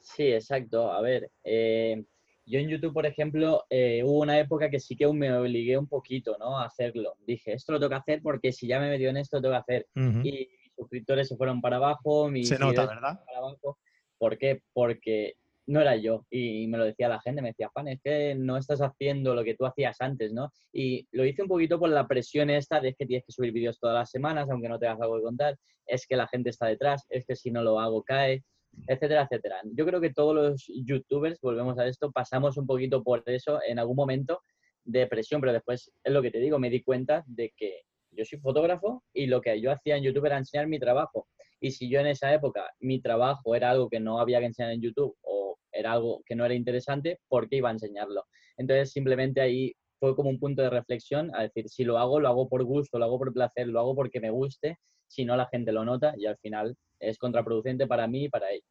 Sí, 0.00 0.24
exacto. 0.24 0.92
A 0.92 1.00
ver, 1.00 1.30
eh, 1.42 2.04
yo 2.46 2.60
en 2.60 2.68
YouTube, 2.68 2.92
por 2.92 3.06
ejemplo, 3.06 3.64
eh, 3.68 4.02
hubo 4.04 4.20
una 4.20 4.38
época 4.38 4.70
que 4.70 4.78
sí 4.78 4.96
que 4.96 5.12
me 5.12 5.32
obligué 5.32 5.76
un 5.76 5.88
poquito, 5.88 6.36
¿no? 6.38 6.58
A 6.58 6.66
hacerlo. 6.66 7.16
Dije, 7.26 7.52
esto 7.52 7.72
lo 7.72 7.80
tengo 7.80 7.90
que 7.90 7.96
hacer 7.96 8.22
porque 8.22 8.52
si 8.52 8.68
ya 8.68 8.78
me 8.78 8.88
metido 8.88 9.10
en 9.10 9.16
esto, 9.16 9.38
lo 9.38 9.42
tengo 9.42 9.54
que 9.54 9.58
hacer. 9.58 9.86
Y 9.96 10.48
mis 10.62 10.74
suscriptores 10.76 11.28
se 11.28 11.36
fueron 11.36 11.60
para 11.60 11.76
abajo, 11.76 12.28
mis 12.30 12.48
se 12.48 12.58
nota, 12.58 12.86
¿verdad? 12.86 13.20
Para 13.26 13.38
abajo. 13.38 13.78
¿Por 14.16 14.38
qué? 14.38 14.62
Porque 14.72 15.34
no 15.66 15.80
era 15.80 15.96
yo. 15.96 16.24
Y 16.30 16.68
me 16.68 16.78
lo 16.78 16.84
decía 16.84 17.08
la 17.08 17.20
gente, 17.20 17.42
me 17.42 17.48
decía, 17.48 17.68
Juan, 17.72 17.88
es 17.88 18.00
que 18.00 18.36
no 18.36 18.56
estás 18.56 18.80
haciendo 18.80 19.34
lo 19.34 19.42
que 19.42 19.56
tú 19.56 19.66
hacías 19.66 20.00
antes, 20.00 20.32
¿no? 20.32 20.52
Y 20.72 21.08
lo 21.10 21.24
hice 21.24 21.42
un 21.42 21.48
poquito 21.48 21.80
por 21.80 21.90
la 21.90 22.06
presión 22.06 22.48
esta 22.50 22.80
de 22.80 22.94
que 22.94 23.06
tienes 23.06 23.26
que 23.26 23.32
subir 23.32 23.52
vídeos 23.52 23.80
todas 23.80 23.96
las 23.96 24.10
semanas, 24.10 24.48
aunque 24.48 24.68
no 24.68 24.78
te 24.78 24.86
hagas 24.86 25.00
algo 25.00 25.16
que 25.16 25.24
contar. 25.24 25.58
Es 25.84 26.06
que 26.06 26.14
la 26.14 26.28
gente 26.28 26.50
está 26.50 26.66
detrás, 26.66 27.06
es 27.08 27.26
que 27.26 27.34
si 27.34 27.50
no 27.50 27.62
lo 27.62 27.80
hago 27.80 28.04
cae 28.04 28.44
etcétera, 28.86 29.22
etcétera. 29.22 29.60
Yo 29.72 29.86
creo 29.86 30.00
que 30.00 30.12
todos 30.12 30.34
los 30.34 30.66
youtubers, 30.84 31.40
volvemos 31.40 31.78
a 31.78 31.86
esto, 31.86 32.10
pasamos 32.12 32.56
un 32.56 32.66
poquito 32.66 33.02
por 33.02 33.22
eso 33.26 33.60
en 33.66 33.78
algún 33.78 33.96
momento 33.96 34.40
de 34.84 35.06
presión, 35.06 35.40
pero 35.40 35.52
después 35.52 35.90
es 36.02 36.12
lo 36.12 36.22
que 36.22 36.30
te 36.30 36.38
digo, 36.38 36.58
me 36.58 36.70
di 36.70 36.82
cuenta 36.82 37.24
de 37.26 37.52
que 37.56 37.82
yo 38.10 38.24
soy 38.24 38.38
fotógrafo 38.38 39.02
y 39.12 39.26
lo 39.26 39.40
que 39.40 39.60
yo 39.60 39.70
hacía 39.70 39.96
en 39.96 40.04
YouTube 40.04 40.26
era 40.26 40.38
enseñar 40.38 40.66
mi 40.68 40.78
trabajo. 40.78 41.28
Y 41.60 41.72
si 41.72 41.88
yo 41.90 42.00
en 42.00 42.06
esa 42.06 42.32
época 42.32 42.70
mi 42.80 43.00
trabajo 43.00 43.54
era 43.54 43.70
algo 43.70 43.88
que 43.88 44.00
no 44.00 44.20
había 44.20 44.40
que 44.40 44.46
enseñar 44.46 44.72
en 44.72 44.82
YouTube 44.82 45.16
o 45.22 45.58
era 45.72 45.92
algo 45.92 46.22
que 46.24 46.34
no 46.34 46.44
era 46.44 46.54
interesante, 46.54 47.20
¿por 47.28 47.48
qué 47.48 47.56
iba 47.56 47.68
a 47.68 47.72
enseñarlo? 47.72 48.24
Entonces 48.56 48.92
simplemente 48.92 49.40
ahí 49.40 49.74
fue 50.06 50.14
como 50.14 50.30
un 50.30 50.38
punto 50.38 50.62
de 50.62 50.70
reflexión 50.70 51.34
a 51.34 51.42
decir, 51.42 51.68
si 51.68 51.82
lo 51.82 51.98
hago, 51.98 52.20
lo 52.20 52.28
hago 52.28 52.48
por 52.48 52.62
gusto, 52.62 52.96
lo 52.98 53.06
hago 53.06 53.18
por 53.18 53.32
placer, 53.32 53.66
lo 53.66 53.80
hago 53.80 53.96
porque 53.96 54.20
me 54.20 54.30
guste, 54.30 54.78
si 55.08 55.24
no 55.24 55.36
la 55.36 55.46
gente 55.46 55.72
lo 55.72 55.84
nota 55.84 56.14
y 56.16 56.26
al 56.26 56.36
final 56.38 56.76
es 57.00 57.18
contraproducente 57.18 57.88
para 57.88 58.06
mí 58.06 58.24
y 58.24 58.28
para 58.28 58.50
ellos. 58.50 58.70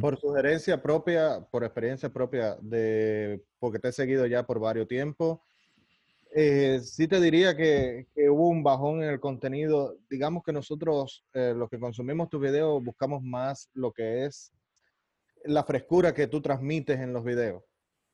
Por 0.00 0.16
sugerencia 0.16 0.80
propia, 0.80 1.44
por 1.50 1.64
experiencia 1.64 2.08
propia, 2.08 2.56
de, 2.60 3.42
porque 3.58 3.80
te 3.80 3.88
he 3.88 3.92
seguido 3.92 4.24
ya 4.26 4.46
por 4.46 4.60
varios 4.60 4.86
tiempos, 4.86 5.40
eh, 6.32 6.78
sí 6.80 7.08
te 7.08 7.20
diría 7.20 7.56
que, 7.56 8.06
hubo 8.28 8.48
un 8.48 8.62
bajón 8.62 9.02
en 9.02 9.10
el 9.10 9.18
contenido. 9.18 9.96
Digamos 10.08 10.44
que 10.44 10.52
nosotros, 10.52 11.24
eh, 11.34 11.52
los 11.56 11.68
que 11.68 11.80
consumimos 11.80 12.28
tus 12.28 12.40
videos, 12.40 12.82
buscamos 12.82 13.22
más 13.22 13.68
lo 13.74 13.92
que 13.92 14.24
es 14.24 14.52
la 15.44 15.64
frescura 15.64 16.14
que 16.14 16.28
tú 16.28 16.40
transmites 16.40 17.00
en 17.00 17.12
los 17.12 17.24
videos, 17.24 17.64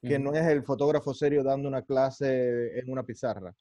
que 0.02 0.19
no 0.19 0.33
es 0.35 0.47
el 0.47 0.62
fotógrafo 0.62 1.12
serio 1.12 1.42
dando 1.42 1.69
una 1.69 1.83
clase 1.83 2.78
en 2.78 2.90
una 2.90 3.04
pizarra 3.04 3.54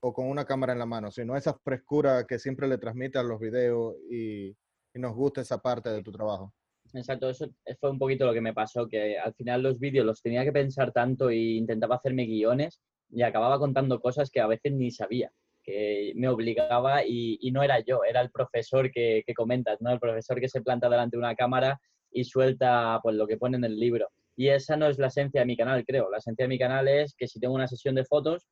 o 0.00 0.12
con 0.12 0.28
una 0.28 0.44
cámara 0.44 0.72
en 0.72 0.78
la 0.78 0.86
mano, 0.86 1.10
sino 1.10 1.36
esa 1.36 1.54
frescura 1.54 2.26
que 2.26 2.38
siempre 2.38 2.68
le 2.68 2.78
transmite 2.78 3.18
a 3.18 3.22
los 3.22 3.40
videos 3.40 3.96
y, 4.10 4.54
nos 4.94 5.14
gusta 5.14 5.42
esa 5.42 5.58
parte 5.58 5.90
de 5.90 6.02
tu 6.02 6.10
trabajo. 6.10 6.54
Exacto, 6.94 7.28
eso 7.28 7.46
fue 7.78 7.90
un 7.90 7.98
poquito 7.98 8.24
lo 8.24 8.32
que 8.32 8.40
me 8.40 8.54
pasó, 8.54 8.88
que 8.88 9.18
al 9.18 9.34
final 9.34 9.62
los 9.62 9.78
vídeos 9.78 10.06
los 10.06 10.22
tenía 10.22 10.42
que 10.42 10.52
pensar 10.52 10.90
tanto 10.90 11.28
e 11.28 11.36
intentaba 11.36 11.96
hacerme 11.96 12.24
guiones 12.24 12.80
y 13.10 13.20
acababa 13.20 13.58
contando 13.58 14.00
cosas 14.00 14.30
que 14.30 14.40
a 14.40 14.46
veces 14.46 14.72
ni 14.72 14.90
sabía, 14.90 15.30
que 15.62 16.14
me 16.16 16.30
obligaba 16.30 17.04
y, 17.04 17.50
no 17.52 17.62
era 17.62 17.80
yo, 17.80 18.04
era 18.04 18.22
el 18.22 18.30
profesor 18.30 18.90
que, 18.90 19.22
que, 19.26 19.34
comentas, 19.34 19.82
¿no? 19.82 19.92
El 19.92 20.00
profesor 20.00 20.40
que 20.40 20.48
se 20.48 20.62
planta 20.62 20.88
delante 20.88 21.18
de 21.18 21.20
una 21.20 21.34
cámara 21.34 21.78
y 22.10 22.24
suelta 22.24 22.98
pues 23.02 23.16
lo 23.16 23.26
que 23.26 23.36
pone 23.36 23.58
en 23.58 23.64
el 23.64 23.78
libro. 23.78 24.08
Y 24.36 24.48
esa 24.48 24.76
no 24.76 24.86
es 24.86 24.98
la 24.98 25.06
esencia 25.08 25.40
de 25.40 25.46
mi 25.46 25.56
canal, 25.56 25.84
creo. 25.84 26.10
La 26.10 26.18
esencia 26.18 26.44
de 26.44 26.48
mi 26.48 26.58
canal 26.58 26.86
es 26.88 27.14
que 27.16 27.26
si 27.26 27.40
tengo 27.40 27.54
una 27.54 27.66
sesión 27.66 27.94
de 27.94 28.04
fotos, 28.04 28.46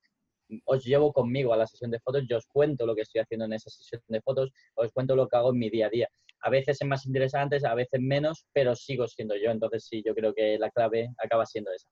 os 0.64 0.84
llevo 0.84 1.12
conmigo 1.12 1.52
a 1.52 1.56
la 1.56 1.66
sesión 1.66 1.90
de 1.90 2.00
fotos, 2.00 2.24
yo 2.28 2.38
os 2.38 2.46
cuento 2.46 2.86
lo 2.86 2.94
que 2.94 3.02
estoy 3.02 3.20
haciendo 3.20 3.44
en 3.46 3.52
esa 3.52 3.70
sesión 3.70 4.02
de 4.08 4.20
fotos, 4.20 4.50
os 4.74 4.92
cuento 4.92 5.14
lo 5.16 5.28
que 5.28 5.36
hago 5.36 5.50
en 5.52 5.58
mi 5.58 5.70
día 5.70 5.86
a 5.86 5.90
día. 5.90 6.08
A 6.40 6.50
veces 6.50 6.78
es 6.80 6.86
más 6.86 7.06
interesante, 7.06 7.58
a 7.64 7.74
veces 7.74 8.00
menos, 8.00 8.46
pero 8.52 8.74
sigo 8.74 9.06
siendo 9.08 9.34
yo. 9.36 9.50
Entonces 9.50 9.86
sí, 9.86 10.02
yo 10.04 10.14
creo 10.14 10.34
que 10.34 10.58
la 10.58 10.70
clave 10.70 11.10
acaba 11.22 11.46
siendo 11.46 11.70
esa. 11.72 11.88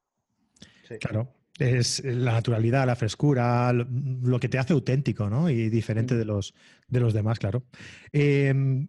Claro, 0.99 1.29
es 1.59 2.05
la 2.05 2.33
naturalidad, 2.33 2.87
la 2.87 2.97
frescura, 2.97 3.73
lo, 3.73 4.39
que 4.39 4.49
te 4.49 4.59
hace 4.59 4.75
auténtico, 4.75 5.31
¿no? 5.31 5.49
Y 5.49 5.71
diferente 5.71 6.17
de, 6.17 6.25
los, 6.25 6.55
de 6.89 7.01
los 7.01 7.15
demás, 7.15 7.39
claro. 7.39 7.65
Em, 8.13 8.89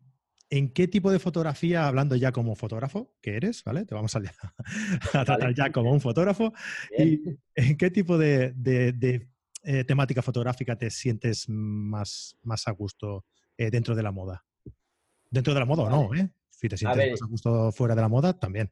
¿En 0.55 0.69
qué 0.69 0.87
tipo 0.87 1.11
de 1.11 1.17
fotografía, 1.17 1.87
hablando 1.87 2.15
ya 2.15 2.31
como 2.31 2.55
fotógrafo, 2.55 3.11
que 3.23 3.37
eres, 3.37 3.63
¿vale? 3.63 3.85
Te 3.85 3.95
vamos 3.95 4.15
a, 4.15 4.21
tratar 5.11 5.51
ya 5.55 5.71
como 5.71 5.91
un 5.91 5.99
fotógrafo. 5.99 6.53
¿Y 6.95 7.21
en 7.55 7.75
qué 7.75 7.89
tipo 7.89 8.19
de 8.19 8.53
eh, 9.63 9.83
temática 9.83 10.21
fotográfica 10.21 10.77
te 10.77 10.91
sientes 10.91 11.49
más, 11.49 12.37
más 12.43 12.67
a 12.67 12.71
gusto 12.71 13.25
eh, 13.57 13.71
dentro 13.71 13.95
de 13.95 14.03
la 14.03 14.11
moda? 14.11 14.45
Dentro 15.31 15.55
de 15.55 15.59
la 15.59 15.65
moda 15.65 15.83
o 15.85 15.89
no, 15.89 16.13
¿eh? 16.13 16.29
Si 16.51 16.69
te 16.69 16.77
sientes 16.77 17.09
más 17.09 17.21
a 17.23 17.25
gusto 17.25 17.71
fuera 17.71 17.95
de 17.95 18.01
la 18.01 18.07
moda, 18.07 18.37
también. 18.37 18.69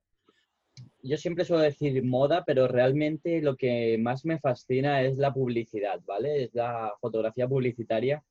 Yo 1.02 1.18
siempre 1.18 1.46
suelo 1.46 1.64
decir 1.64 2.04
moda, 2.04 2.44
pero 2.46 2.68
realmente 2.68 3.42
lo 3.42 3.58
que 3.58 3.98
más 3.98 4.24
me 4.24 4.40
fascina 4.40 5.02
es 5.02 5.18
la 5.18 5.34
publicidad, 5.34 6.00
¿vale? 6.06 6.44
Es 6.44 6.54
la 6.54 6.94
fotografía 7.02 7.48
publicitaria, 7.48 8.24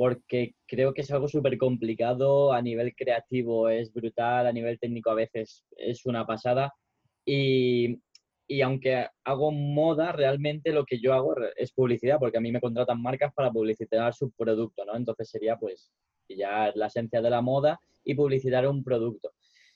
porque 0.00 0.54
creo 0.66 0.94
que 0.94 1.02
es 1.02 1.10
algo 1.10 1.28
súper 1.28 1.58
complicado, 1.58 2.54
a 2.54 2.62
nivel 2.62 2.94
creativo 2.94 3.68
es 3.68 3.92
brutal, 3.92 4.46
a 4.46 4.52
nivel 4.52 4.78
técnico 4.78 5.10
a 5.10 5.14
veces 5.14 5.66
es 5.76 6.06
una 6.06 6.26
pasada. 6.26 6.72
Y, 7.22 8.00
y 8.48 8.62
aunque 8.62 9.08
hago 9.24 9.52
moda, 9.52 10.12
realmente 10.12 10.72
lo 10.72 10.86
que 10.86 11.02
yo 11.02 11.12
hago 11.12 11.34
es 11.54 11.72
publicidad, 11.72 12.18
porque 12.18 12.38
a 12.38 12.40
mí 12.40 12.50
me 12.50 12.62
contratan 12.62 13.02
marcas 13.02 13.34
para 13.34 13.50
publicitar 13.50 14.14
su 14.14 14.30
producto, 14.30 14.86
¿no? 14.86 14.96
Entonces 14.96 15.28
sería 15.28 15.58
pues 15.58 15.92
ya 16.30 16.72
la 16.74 16.86
esencia 16.86 17.20
de 17.20 17.28
la 17.28 17.42
moda 17.42 17.78
y 18.02 18.14
publicitar 18.14 18.66
un 18.66 18.82
producto. 18.82 19.32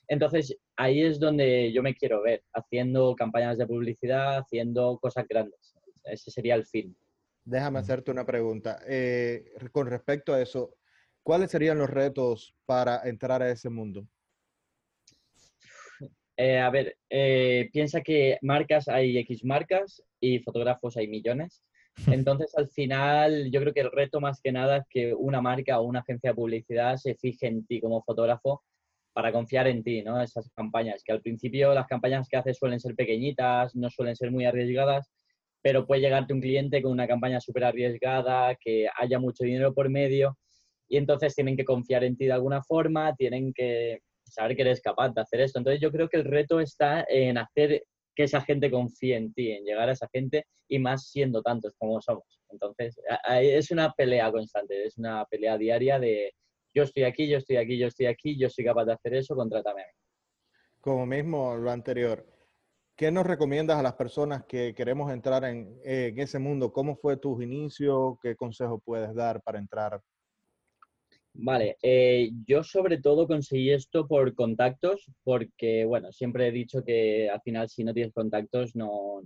Entonces, 0.07 0.57
ahí 0.75 1.03
es 1.03 1.19
donde 1.19 1.71
yo 1.71 1.83
me 1.83 1.93
quiero 1.93 2.23
ver, 2.23 2.41
haciendo 2.51 3.15
campañas 3.15 3.59
de 3.59 3.67
publicidad, 3.67 4.37
haciendo 4.37 4.97
cosas 4.97 5.27
grandes. 5.27 5.75
Ese 6.03 6.31
sería 6.31 6.55
el 6.55 6.65
fin. 6.65 6.97
Déjame 7.45 7.77
hacerte 7.77 8.09
una 8.09 8.25
pregunta. 8.25 8.79
Eh, 8.87 9.53
con 9.71 9.87
respecto 9.87 10.33
a 10.33 10.41
eso, 10.41 10.75
¿cuáles 11.21 11.51
serían 11.51 11.77
los 11.77 11.89
retos 11.89 12.55
para 12.65 13.07
entrar 13.07 13.43
a 13.43 13.51
ese 13.51 13.69
mundo? 13.69 14.07
Eh, 16.37 16.57
a 16.57 16.69
ver, 16.71 16.97
eh, 17.09 17.69
piensa 17.71 18.01
que 18.01 18.39
marcas 18.41 18.89
hay 18.89 19.17
X 19.19 19.45
marcas 19.45 20.03
y 20.19 20.39
fotógrafos 20.39 20.97
hay 20.97 21.07
millones. 21.07 21.63
Entonces, 22.07 22.53
al 22.57 22.67
final, 22.67 23.51
yo 23.51 23.61
creo 23.61 23.73
que 23.73 23.81
el 23.81 23.91
reto 23.91 24.19
más 24.19 24.41
que 24.41 24.51
nada 24.51 24.77
es 24.77 24.87
que 24.89 25.13
una 25.13 25.39
marca 25.39 25.79
o 25.79 25.83
una 25.83 25.99
agencia 25.99 26.31
de 26.31 26.35
publicidad 26.35 26.97
se 26.97 27.15
fije 27.15 27.47
en 27.47 27.65
ti 27.65 27.79
como 27.79 28.01
fotógrafo 28.01 28.63
para 29.13 29.31
confiar 29.31 29.67
en 29.67 29.81
ti, 29.83 30.01
¿no? 30.01 30.21
Esas 30.21 30.49
campañas, 30.49 31.03
que 31.05 31.13
al 31.13 31.21
principio 31.21 31.73
las 31.73 31.87
campañas 31.87 32.27
que 32.27 32.35
haces 32.37 32.57
suelen 32.57 32.81
ser 32.81 32.95
pequeñitas, 32.95 33.73
no 33.75 33.89
suelen 33.89 34.15
ser 34.15 34.29
muy 34.31 34.45
arriesgadas, 34.45 35.09
pero 35.65 35.87
puede 35.87 36.01
llegarte 36.01 36.31
un 36.31 36.41
cliente 36.41 36.79
con 36.79 36.91
una 36.91 37.07
campaña 37.07 37.41
súper 37.41 37.63
arriesgada, 37.63 38.55
que 38.55 38.87
haya 38.99 39.17
mucho 39.17 39.43
dinero 39.43 39.73
por 39.73 39.89
medio, 39.89 40.37
y 40.87 40.97
entonces 40.97 41.33
tienen 41.33 41.57
que 41.57 41.65
confiar 41.65 42.03
en 42.03 42.15
ti 42.15 42.25
de 42.25 42.33
alguna 42.33 42.61
forma, 42.61 43.15
tienen 43.15 43.51
que 43.51 44.01
saber 44.23 44.55
que 44.55 44.61
eres 44.61 44.79
capaz 44.79 45.09
de 45.15 45.21
hacer 45.21 45.41
esto. 45.41 45.57
Entonces 45.57 45.81
yo 45.81 45.91
creo 45.91 46.07
que 46.07 46.17
el 46.17 46.25
reto 46.25 46.59
está 46.59 47.03
en 47.09 47.39
hacer 47.39 47.81
que 48.15 48.23
esa 48.25 48.41
gente 48.41 48.69
confíe 48.69 49.15
en 49.15 49.33
ti, 49.33 49.53
en 49.53 49.65
llegar 49.65 49.89
a 49.89 49.93
esa 49.93 50.07
gente 50.13 50.45
y 50.67 50.77
más 50.77 51.09
siendo 51.09 51.41
tantos 51.41 51.73
como 51.79 51.99
somos. 51.99 52.39
Entonces 52.51 52.95
es 53.41 53.71
una 53.71 53.91
pelea 53.91 54.31
constante, 54.31 54.85
es 54.85 54.99
una 54.99 55.25
pelea 55.25 55.57
diaria 55.57 55.97
de 55.97 56.31
yo 56.75 56.83
estoy 56.83 57.05
aquí, 57.05 57.27
yo 57.27 57.39
estoy 57.39 57.55
aquí, 57.55 57.79
yo 57.79 57.87
estoy 57.87 58.05
aquí, 58.05 58.37
yo 58.37 58.51
soy 58.51 58.65
capaz 58.65 58.85
de 58.85 58.93
hacer 58.93 59.15
eso, 59.15 59.35
contrátame 59.35 59.81
a 59.81 59.85
mí. 59.87 59.91
Como 60.79 61.07
mismo 61.07 61.55
lo 61.55 61.71
anterior, 61.71 62.23
¿qué 62.95 63.11
nos 63.11 63.25
recomiendas 63.25 63.77
a 63.77 63.83
las 63.83 63.93
personas 63.93 64.45
que 64.45 64.73
queremos 64.73 65.11
entrar 65.11 65.43
en, 65.43 65.79
ese 65.83 66.39
mundo? 66.39 66.71
¿Cómo 66.71 66.95
fue 66.95 67.17
tu 67.17 67.41
inicio? 67.41 68.17
¿Qué 68.21 68.35
consejo 68.35 68.79
puedes 68.79 69.13
dar 69.13 69.41
para 69.41 69.59
entrar? 69.59 70.01
Vale, 71.33 71.77
eh, 71.81 72.31
yo 72.47 72.63
sobre 72.63 73.01
todo 73.01 73.27
conseguí 73.27 73.71
esto 73.71 74.07
por 74.07 74.33
contactos, 74.33 75.11
porque, 75.23 75.83
bueno, 75.83 76.11
siempre 76.13 76.47
he 76.47 76.51
dicho 76.51 76.81
que 76.83 77.29
al 77.29 77.41
final 77.41 77.67
si 77.67 77.83
no 77.83 77.93
tienes 77.93 78.13
contactos 78.13 78.73
no 78.75 79.21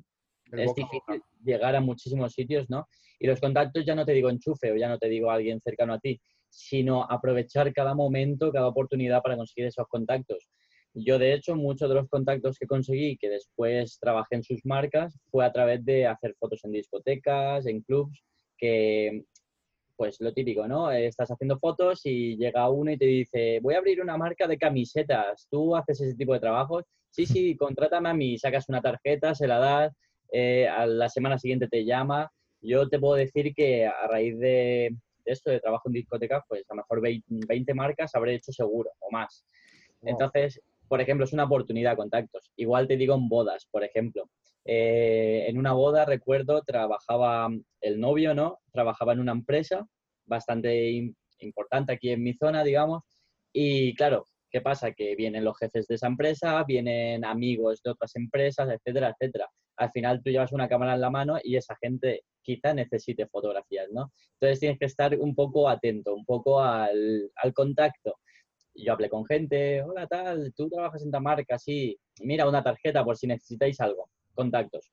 es 0.51 0.73
difícil 0.73 1.21
llegar 1.43 1.75
a 1.75 1.81
muchísimos 1.81 2.33
sitios, 2.33 2.67
¿no? 2.69 2.87
Y 3.19 3.27
los 3.27 3.39
contactos 3.39 3.85
ya 3.85 3.93
no 3.93 4.05
te 4.05 4.13
digo 4.13 4.31
enchufe 4.31 4.71
o 4.71 4.75
ya 4.75 4.89
no 4.89 4.97
te 4.97 5.07
digo 5.07 5.29
alguien 5.29 5.61
cercano 5.61 5.93
a 5.93 5.99
ti, 5.99 6.19
sino 6.49 7.03
aprovechar 7.03 7.71
cada 7.73 7.93
momento, 7.93 8.51
cada 8.51 8.67
oportunidad 8.67 9.21
para 9.21 9.37
conseguir 9.37 9.67
esos 9.67 9.87
contactos. 9.87 10.47
Yo, 10.93 11.19
de 11.19 11.33
hecho, 11.33 11.55
muchos 11.55 11.87
de 11.87 11.95
los 11.95 12.09
contactos 12.09 12.57
que 12.57 12.65
conseguí, 12.65 13.17
que 13.17 13.29
después 13.29 13.99
trabajé 13.99 14.35
en 14.35 14.43
sus 14.43 14.65
marcas, 14.65 15.17
fue 15.29 15.45
a 15.45 15.51
través 15.51 15.85
de 15.85 16.07
hacer 16.07 16.35
fotos 16.39 16.63
en 16.63 16.71
discotecas, 16.71 17.65
en 17.67 17.81
clubs, 17.81 18.23
que, 18.57 19.23
pues 19.95 20.19
lo 20.19 20.33
típico, 20.33 20.67
¿no? 20.67 20.91
Estás 20.91 21.29
haciendo 21.29 21.57
fotos 21.57 22.01
y 22.05 22.37
llega 22.37 22.69
uno 22.69 22.91
y 22.91 22.97
te 22.97 23.05
dice, 23.05 23.59
voy 23.61 23.75
a 23.75 23.79
abrir 23.79 24.01
una 24.01 24.17
marca 24.17 24.47
de 24.47 24.57
camisetas, 24.57 25.47
¿tú 25.49 25.75
haces 25.75 26.01
ese 26.01 26.15
tipo 26.15 26.33
de 26.33 26.39
trabajos? 26.39 26.85
Sí, 27.11 27.25
sí, 27.25 27.55
contrátame 27.57 28.09
a 28.09 28.13
mí, 28.13 28.37
sacas 28.37 28.69
una 28.69 28.81
tarjeta, 28.81 29.35
se 29.35 29.47
la 29.47 29.59
das, 29.59 29.93
eh, 30.31 30.67
a 30.67 30.85
la 30.85 31.09
semana 31.09 31.37
siguiente 31.37 31.67
te 31.67 31.85
llama. 31.85 32.31
Yo 32.61 32.87
te 32.89 32.99
puedo 32.99 33.15
decir 33.15 33.53
que 33.53 33.87
a 33.87 34.07
raíz 34.07 34.37
de, 34.39 34.95
esto 35.25 35.49
de 35.49 35.59
trabajo 35.59 35.89
en 35.89 35.93
discotecas, 35.93 36.43
pues 36.47 36.63
a 36.69 36.75
lo 36.75 36.77
mejor 36.77 37.01
20 37.01 37.73
marcas 37.73 38.15
habré 38.15 38.35
hecho 38.35 38.51
seguro 38.51 38.91
o 38.99 39.11
más. 39.11 39.45
Entonces, 40.01 40.61
por 40.89 40.99
ejemplo, 41.01 41.25
es 41.25 41.33
una 41.33 41.45
oportunidad, 41.45 41.95
contactos. 41.95 42.51
Igual 42.57 42.87
te 42.87 42.97
digo 42.97 43.15
en 43.15 43.29
bodas, 43.29 43.67
por 43.71 43.83
ejemplo. 43.83 44.29
Eh, 44.65 45.45
en 45.47 45.57
una 45.57 45.73
boda, 45.73 46.05
recuerdo, 46.05 46.61
trabajaba 46.63 47.49
el 47.81 47.99
novio, 47.99 48.33
¿no? 48.33 48.59
Trabajaba 48.73 49.13
en 49.13 49.21
una 49.21 49.31
empresa 49.31 49.87
bastante 50.25 51.13
importante 51.39 51.93
aquí 51.93 52.09
en 52.09 52.23
mi 52.23 52.33
zona, 52.33 52.63
digamos. 52.63 53.03
Y 53.53 53.95
claro, 53.95 54.25
¿qué 54.51 54.61
pasa? 54.61 54.91
Que 54.91 55.15
vienen 55.15 55.43
los 55.43 55.57
jefes 55.57 55.87
de 55.87 55.95
esa 55.95 56.07
empresa, 56.07 56.63
vienen 56.63 57.25
amigos 57.25 57.81
de 57.83 57.91
otras 57.91 58.15
empresas, 58.15 58.69
etcétera, 58.69 59.09
etcétera. 59.09 59.49
Al 59.77 59.91
final 59.91 60.21
tú 60.21 60.29
llevas 60.29 60.51
una 60.51 60.67
cámara 60.67 60.95
en 60.95 61.01
la 61.01 61.09
mano 61.09 61.37
y 61.41 61.55
esa 61.55 61.75
gente 61.81 62.23
quizá 62.41 62.73
necesite 62.73 63.27
fotografías, 63.27 63.87
¿no? 63.91 64.11
Entonces 64.33 64.59
tienes 64.59 64.79
que 64.79 64.85
estar 64.85 65.17
un 65.17 65.35
poco 65.35 65.69
atento, 65.69 66.13
un 66.13 66.25
poco 66.25 66.61
al, 66.61 67.31
contacto. 67.53 68.15
Yo 68.83 68.93
hablé 68.93 69.09
con 69.09 69.25
gente, 69.25 69.81
hola 69.83 70.07
tal, 70.07 70.53
tú 70.55 70.69
trabajas 70.69 71.03
en 71.03 71.11
marca, 71.21 71.57
sí, 71.57 71.97
mira 72.21 72.47
una 72.47 72.63
tarjeta 72.63 73.03
por 73.03 73.17
si 73.17 73.27
necesitáis 73.27 73.79
algo, 73.81 74.09
contactos. 74.33 74.89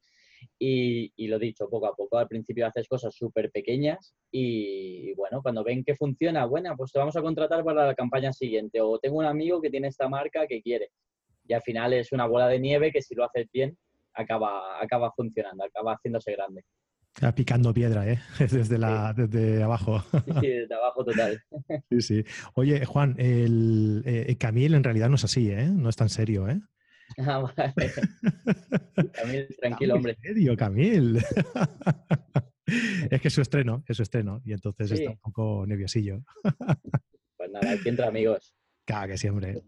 Y, 0.59 1.27
lo 1.29 1.39
dicho, 1.39 1.69
poco 1.69 1.87
a 1.87 1.95
poco, 1.95 2.19
al 2.19 2.29
principio 2.29 2.67
haces 2.67 2.89
cosas 2.89 3.15
súper 3.15 3.51
pequeñas 3.51 4.15
y, 4.31 5.15
bueno, 5.15 5.41
cuando 5.43 5.63
ven 5.63 5.85
que 5.85 5.95
funciona, 5.95 6.47
bueno, 6.47 6.75
pues 6.77 6.93
te 6.93 6.99
vamos 6.99 7.17
a 7.17 7.23
contratar 7.23 7.63
para 7.65 7.87
la 7.87 7.95
campaña 7.95 8.33
siguiente 8.33 8.81
o 8.81 8.99
tengo 8.99 9.19
un 9.19 9.25
amigo 9.25 9.61
que 9.61 9.71
tiene 9.71 9.89
esta 9.89 10.09
marca 10.09 10.47
que 10.47 10.63
quiere. 10.63 10.91
Y 11.47 11.53
al 11.53 11.63
final 11.63 11.93
es 11.93 12.13
una 12.13 12.27
bola 12.27 12.49
de 12.49 12.59
nieve 12.59 12.91
que 12.91 13.03
si 13.03 13.15
lo 13.15 13.25
haces 13.25 13.49
bien, 13.53 13.77
acaba, 14.15 14.83
acaba 14.83 15.13
funcionando, 15.13 15.65
acaba 15.65 15.95
haciéndose 15.95 16.33
grande. 16.33 16.63
Está 17.17 17.35
picando 17.35 17.73
piedra, 17.73 18.07
¿eh? 18.07 18.21
Desde, 18.39 18.77
la, 18.77 19.15
desde 19.15 19.63
abajo. 19.63 20.05
Sí, 20.43 20.49
desde 20.49 20.75
abajo 20.75 21.03
total. 21.03 21.43
Sí, 21.91 22.01
sí. 22.03 22.25
Oye, 22.55 22.85
Juan, 22.85 23.15
el, 23.19 24.03
eh, 24.05 24.37
Camil 24.37 24.75
en 24.75 24.85
realidad 24.85 25.09
no 25.09 25.15
es 25.15 25.25
así, 25.25 25.51
¿eh? 25.51 25.67
No 25.67 25.89
es 25.89 25.97
tan 25.97 26.11
serio, 26.11 26.47
¿eh? 26.47 26.61
Ah, 27.19 27.39
vale. 27.39 27.73
Camil, 29.13 29.49
tranquilo, 29.59 29.95
hombre. 29.95 30.13
¿En 30.13 30.35
serio, 30.35 30.57
Camil? 30.59 31.17
es 33.11 33.21
que 33.23 33.29
es 33.29 33.35
su 33.35 33.41
estreno, 33.41 33.83
es 33.89 33.97
su 33.97 34.03
estreno, 34.03 34.43
y 34.45 34.53
entonces 34.53 34.91
está 34.91 35.13
un 35.13 35.19
poco 35.19 35.65
nerviosillo. 35.67 36.23
pues 37.39 37.51
nada, 37.51 37.73
aquí 37.73 37.89
entre 37.89 38.05
amigos. 38.05 38.55
Claro 38.87 39.09
que 39.09 39.19
siempre. 39.19 39.65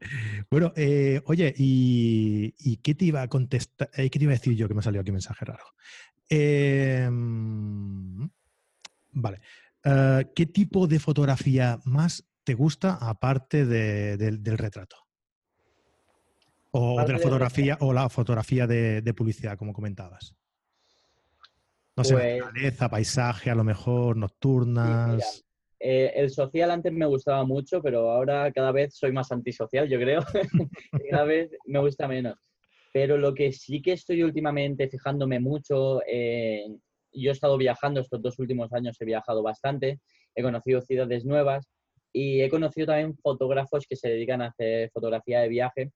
Bueno, 0.49 0.73
eh, 0.77 1.21
oye, 1.27 1.53
¿y, 1.57 2.77
qué 2.77 2.95
te 2.95 3.05
iba 3.05 3.21
a 3.21 3.29
contestar? 3.29 3.91
Eh, 3.95 4.09
¿Qué 4.11 4.19
te 4.19 4.25
iba 4.25 4.33
a 4.33 4.37
decir 4.37 4.55
yo 4.55 4.69
que 4.69 4.75
me 4.75 4.83
salió 4.83 5.01
aquí 5.01 5.11
un 5.11 5.17
mensaje 5.17 5.45
raro? 5.45 5.65
Em, 6.29 8.31
vale. 9.11 9.41
Eh, 9.83 10.25
¿Qué 10.37 10.47
tipo 10.47 10.87
de 10.87 11.01
fotografía 11.01 11.81
más 11.85 12.29
te 12.45 12.55
gusta 12.55 12.95
aparte 12.95 13.67
del 13.67 14.57
retrato? 14.57 14.97
O 16.71 17.05
de 17.05 17.13
la 17.13 17.19
fotografía, 17.19 17.77
o 17.81 17.93
la 17.93 18.09
fotografía 18.09 18.69
de, 18.69 19.15
publicidad, 19.17 19.59
como 19.59 19.73
comentabas. 19.73 20.37
No 21.97 22.05
sé, 22.05 22.15
pues 22.15 22.39
naturaleza, 22.39 22.89
paisaje, 22.89 23.51
a 23.51 23.57
lo 23.57 23.65
mejor, 23.65 24.17
nocturnas. 24.17 25.45
Eh, 25.81 26.13
el 26.15 26.31
social 26.31 26.71
antes 26.71 26.93
me 26.93 27.07
gustaba 27.07 27.45
mucho, 27.45 27.81
pero 27.83 28.11
ahora 28.11 28.51
cada 28.53 28.73
vez 28.73 28.97
soy 28.97 29.13
más 29.13 29.31
antisocial, 29.33 29.89
yo 29.89 29.99
creo. 29.99 30.21
cada 31.11 31.25
vez 31.25 31.51
me 31.65 31.79
gusta 31.81 32.09
menos. 32.09 32.37
Pero 32.93 33.19
lo 33.19 33.35
que 33.35 33.53
sí 33.53 33.83
que 33.83 33.93
estoy 33.93 34.23
últimamente 34.23 34.89
fijándome 34.89 35.41
mucho, 35.41 36.01
yo 36.01 37.31
he 37.31 37.33
estado 37.33 37.57
viajando 37.57 38.01
estos 38.01 38.23
dos 38.23 38.39
últimos 38.39 38.73
años, 38.73 38.97
he 39.01 39.05
viajado 39.05 39.43
bastante, 39.43 40.01
he 40.35 40.43
conocido 40.43 40.81
ciudades 40.81 41.25
nuevas 41.25 41.69
y 42.13 42.41
he 42.41 42.49
conocido 42.49 42.87
también 42.87 43.17
fotógrafos 43.17 43.87
que 43.89 43.97
se 43.97 44.09
dedican 44.09 44.43
a 44.43 44.47
hacer 44.47 44.91
fotografía 44.91 45.41
de 45.41 45.49
viaje 45.49 45.93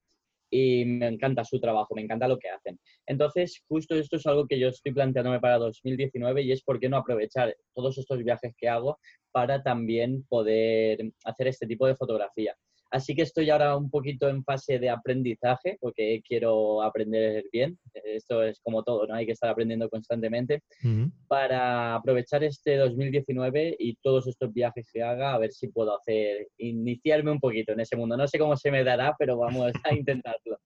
y 0.52 0.85
me 0.85 1.09
encanta 1.09 1.44
su 1.44 1.59
trabajo, 1.59 1.94
me 1.94 2.02
encanta 2.02 2.28
lo 2.28 2.38
que 2.38 2.50
hacen. 2.50 2.78
Entonces, 3.06 3.64
justo 3.66 3.94
esto 3.94 4.16
es 4.16 4.26
algo 4.26 4.47
que 4.47 4.59
yo 4.59 4.68
estoy 4.68 4.92
planteándome 4.92 5.40
para 5.40 5.56
2019 5.56 6.42
y 6.42 6.52
es 6.52 6.62
por 6.62 6.78
qué 6.78 6.90
no 6.90 6.99
aprovechar 6.99 7.56
todos 7.75 7.97
estos 7.97 8.23
viajes 8.23 8.54
que 8.59 8.68
hago 8.68 8.99
para 9.32 9.62
también 9.62 10.25
poder 10.28 11.11
hacer 11.25 11.49
este 11.49 11.66
tipo 11.66 11.87
de 11.87 11.97
fotografía. 11.97 12.54
Así 12.92 13.14
que 13.14 13.22
estoy 13.22 13.49
ahora 13.49 13.75
un 13.75 13.88
poquito 13.88 14.28
en 14.28 14.44
fase 14.44 14.78
de 14.78 14.90
aprendizaje 14.90 15.78
porque 15.80 16.20
quiero 16.28 16.82
aprender 16.82 17.42
bien. 17.50 17.78
Esto 18.04 18.42
es 18.42 18.61
como 18.62 18.82
todo, 18.82 19.06
¿no? 19.06 19.14
Hay 19.14 19.25
que 19.25 19.32
estar 19.32 19.49
aprendiendo 19.49 19.88
constantemente 19.88 20.62
para 21.26 21.94
aprovechar 21.94 22.44
este 22.44 22.76
2019 22.76 23.76
y 23.78 23.96
todos 24.02 24.26
estos 24.26 24.52
viajes 24.52 24.90
que 24.92 25.02
haga, 25.02 25.32
a 25.32 25.38
ver 25.38 25.52
si 25.52 25.68
puedo 25.68 25.96
hacer, 25.96 26.49
iniciarme 26.58 27.30
un 27.30 27.40
poquito 27.40 27.72
en 27.72 27.80
ese 27.80 27.96
mundo. 27.96 28.14
No 28.14 28.28
sé 28.28 28.38
cómo 28.38 28.58
se 28.58 28.70
me 28.70 28.84
dará, 28.84 29.16
pero 29.18 29.38
vamos 29.38 29.72
a 29.84 29.94
intentarlo. 29.94 30.58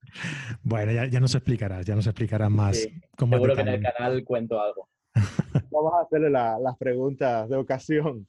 bueno, 0.64 0.92
ya, 0.92 1.21
nos 1.21 1.35
explicarás, 1.37 1.87
ya 1.87 1.95
nos 1.95 2.09
explicarás 2.09 2.50
más. 2.50 2.88
cómo 3.16 3.37
seguro 3.37 3.54
que 3.54 3.61
en 3.61 3.68
el 3.68 3.83
canal 3.83 4.25
cuento 4.25 4.61
algo. 4.61 4.88
Vamos 5.71 5.95
a 5.95 6.02
hacerle 6.02 6.28
las 6.28 6.76
preguntas 6.78 7.49
de 7.49 7.56
ocasión. 7.56 8.26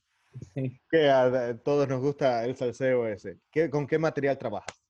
Que 0.89 1.09
a, 1.09 1.57
todos 1.57 1.87
nos 1.87 2.01
gusta 2.01 2.45
el 2.45 2.55
salseo 2.55 3.07
ese. 3.07 3.39
¿Con 3.69 3.87
qué 3.87 3.97
material 3.97 4.37
trabajas? 4.37 4.83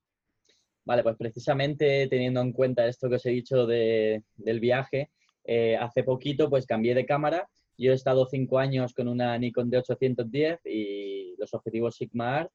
Vale, 0.86 1.04
pues 1.04 1.18
precisamente 1.18 2.08
teniendo 2.08 2.40
en 2.40 2.54
cuenta 2.54 2.88
esto 2.88 3.10
que 3.10 3.16
os 3.16 3.26
he 3.26 3.32
dicho 3.32 3.66
del 3.66 4.60
viaje, 4.60 5.12
eh, 5.44 5.76
hace 5.76 6.04
poquito 6.04 6.50
pues 6.50 6.66
cambié 6.66 6.96
de 6.96 7.06
cámara. 7.06 7.50
Yo 7.78 7.92
he 7.92 7.96
estado 7.96 8.26
cinco 8.26 8.58
años 8.58 8.94
con 8.94 9.08
una 9.08 9.38
Nikon 9.38 9.70
D810 9.70 10.60
y 10.66 11.36
los 11.38 11.54
objetivos 11.54 11.96
Sigma 11.96 12.38
Art 12.38 12.52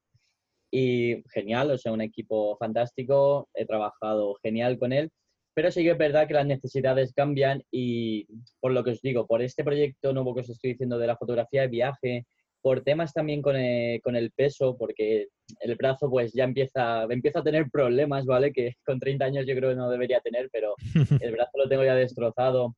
y 0.71 1.23
genial, 1.31 1.71
o 1.71 1.79
sea, 1.79 1.93
un 1.93 2.01
equipo 2.01 2.57
fantástico, 2.57 3.49
he 3.53 3.67
trabajado 3.67 4.35
genial 4.43 4.79
con 4.79 4.93
él, 4.95 5.11
pero 5.55 5.71
sí 5.71 5.83
que 5.83 5.91
es 5.91 5.99
verdad 5.99 6.27
que 6.27 6.35
las 6.35 6.47
necesidades 6.47 7.13
cambian 7.13 7.63
y 7.71 8.27
por 8.61 8.73
lo 8.73 8.83
que 8.83 8.93
os 8.93 9.03
digo, 9.03 9.27
por 9.27 9.43
este 9.43 9.63
proyecto 9.63 10.15
nuevo 10.15 10.35
que 10.35 10.41
os 10.41 10.49
estoy 10.49 10.71
diciendo 10.71 10.99
de 10.99 11.07
la 11.07 11.19
fotografía 11.19 11.63
de 11.63 11.69
viaje, 11.69 12.27
por 12.62 12.83
temas 12.83 13.12
también 13.12 13.42
con 13.42 13.57
el, 13.57 14.00
con 14.00 14.16
el, 14.16 14.31
peso, 14.31 14.76
porque 14.78 15.26
el 15.61 15.75
brazo 15.75 16.09
pues 16.09 16.33
ya 16.33 16.45
empieza, 16.45 17.02
empieza 17.04 17.40
a 17.40 17.45
tener 17.45 17.69
problemas, 17.71 18.25
¿vale? 18.25 18.52
Que 18.52 18.76
con 18.87 19.00
30 19.00 19.25
años 19.25 19.47
yo 19.47 19.54
creo 19.57 19.71
que 19.71 19.76
no 19.76 19.90
debería 19.90 20.21
tener, 20.21 20.49
pero 20.52 20.75
el 21.21 21.33
brazo 21.33 21.59
lo 21.59 21.69
tengo 21.69 21.85
ya 21.85 21.95
destrozado. 21.95 22.76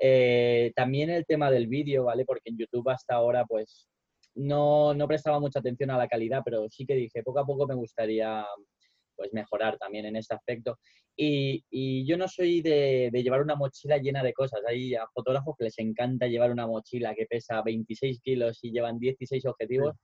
Eh, 0.00 0.72
también 0.74 1.10
el 1.10 1.24
tema 1.26 1.50
del 1.50 1.68
vídeo, 1.68 2.04
¿vale? 2.04 2.24
Porque 2.24 2.50
en 2.50 2.58
YouTube 2.58 2.88
hasta 2.88 3.14
ahora 3.14 3.44
pues 3.44 3.88
no, 4.34 4.94
no 4.94 5.06
prestaba 5.06 5.38
mucha 5.38 5.60
atención 5.60 5.90
a 5.90 5.98
la 5.98 6.08
calidad, 6.08 6.42
pero 6.44 6.66
sí 6.70 6.86
que 6.86 6.94
dije, 6.94 7.22
poco 7.22 7.40
a 7.40 7.46
poco 7.46 7.66
me 7.66 7.74
gustaría 7.74 8.44
pues 9.16 9.32
mejorar 9.32 9.78
también 9.78 10.06
en 10.06 10.16
este 10.16 10.34
aspecto. 10.34 10.78
Y, 11.16 11.64
y 11.70 12.06
yo 12.06 12.16
no 12.18 12.28
soy 12.28 12.60
de, 12.60 13.10
de, 13.10 13.22
llevar 13.22 13.42
una 13.42 13.56
mochila 13.56 13.96
llena 13.98 14.22
de 14.22 14.34
cosas. 14.34 14.60
Hay 14.68 14.94
a 14.94 15.06
fotógrafos 15.14 15.56
que 15.56 15.64
les 15.64 15.78
encanta 15.78 16.26
llevar 16.26 16.50
una 16.50 16.66
mochila 16.66 17.14
que 17.14 17.26
pesa 17.26 17.62
26 17.62 18.20
kilos 18.20 18.58
y 18.62 18.70
llevan 18.70 18.98
16 18.98 19.46
objetivos, 19.46 19.94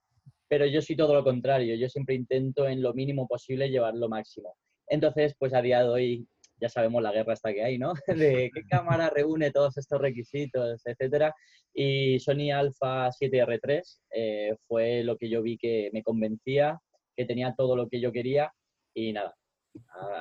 pero 0.49 0.64
yo 0.66 0.81
soy 0.81 0.97
todo 0.97 1.14
lo 1.14 1.23
contrario. 1.23 1.75
Yo 1.76 1.88
siempre 1.88 2.14
intento 2.14 2.66
en 2.66 2.83
lo 2.83 2.95
mínimo 2.95 3.26
posible 3.28 3.69
llevar 3.69 3.95
lo 3.95 4.09
máximo. 4.09 4.57
Entonces, 4.88 5.35
pues 5.38 5.52
a 5.54 5.62
día 5.62 5.83
de 5.83 5.88
hoy 5.88 6.26
ya 6.62 6.69
sabemos 6.69 7.02
la 7.02 7.12
guerra 7.12 7.33
hasta 7.33 7.52
que 7.52 7.62
hay, 7.62 7.76
¿no? 7.76 7.92
De 8.07 8.50
qué 8.54 8.62
cámara 8.71 9.11
reúne 9.11 9.50
todos 9.50 9.76
estos 9.76 10.00
requisitos, 10.00 10.81
etcétera. 10.87 11.35
Y 11.75 12.19
Sony 12.21 12.52
Alpha 12.54 13.11
7R3 13.11 13.83
eh, 14.14 14.54
fue 14.66 15.02
lo 15.02 15.16
que 15.16 15.28
yo 15.28 15.42
vi 15.42 15.59
que 15.59 15.90
me 15.92 16.02
convencía, 16.02 16.78
que 17.16 17.25
tenía 17.25 17.54
todo 17.57 17.76
lo 17.76 17.88
que 17.88 18.00
yo 18.00 18.12
quería 18.12 18.52
y 18.94 19.12
nada, 19.12 19.34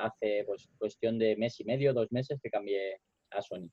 hace 0.00 0.44
pues 0.46 0.68
cuestión 0.78 1.18
de 1.18 1.36
mes 1.36 1.58
y 1.60 1.64
medio, 1.64 1.92
dos 1.92 2.10
meses 2.12 2.40
que 2.42 2.50
cambié 2.50 3.00
a 3.30 3.42
Sony. 3.42 3.68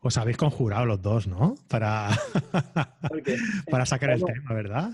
Os 0.00 0.16
habéis 0.16 0.36
conjurado 0.36 0.86
los 0.86 1.02
dos, 1.02 1.26
¿no? 1.26 1.54
Para, 1.68 2.08
para 3.70 3.86
sacar 3.86 4.10
el 4.10 4.24
tema, 4.24 4.54
¿verdad? 4.54 4.90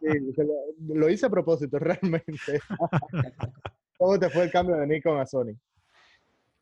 Sí, 0.00 0.54
lo, 0.88 1.10
hice 1.10 1.26
a 1.26 1.30
propósito, 1.30 1.78
realmente. 1.80 2.60
¿Cómo 3.98 4.18
te 4.18 4.30
fue 4.30 4.44
el 4.44 4.50
cambio 4.50 4.76
de 4.76 4.86
Nikon 4.86 5.20
a 5.20 5.26
Sony? 5.26 5.54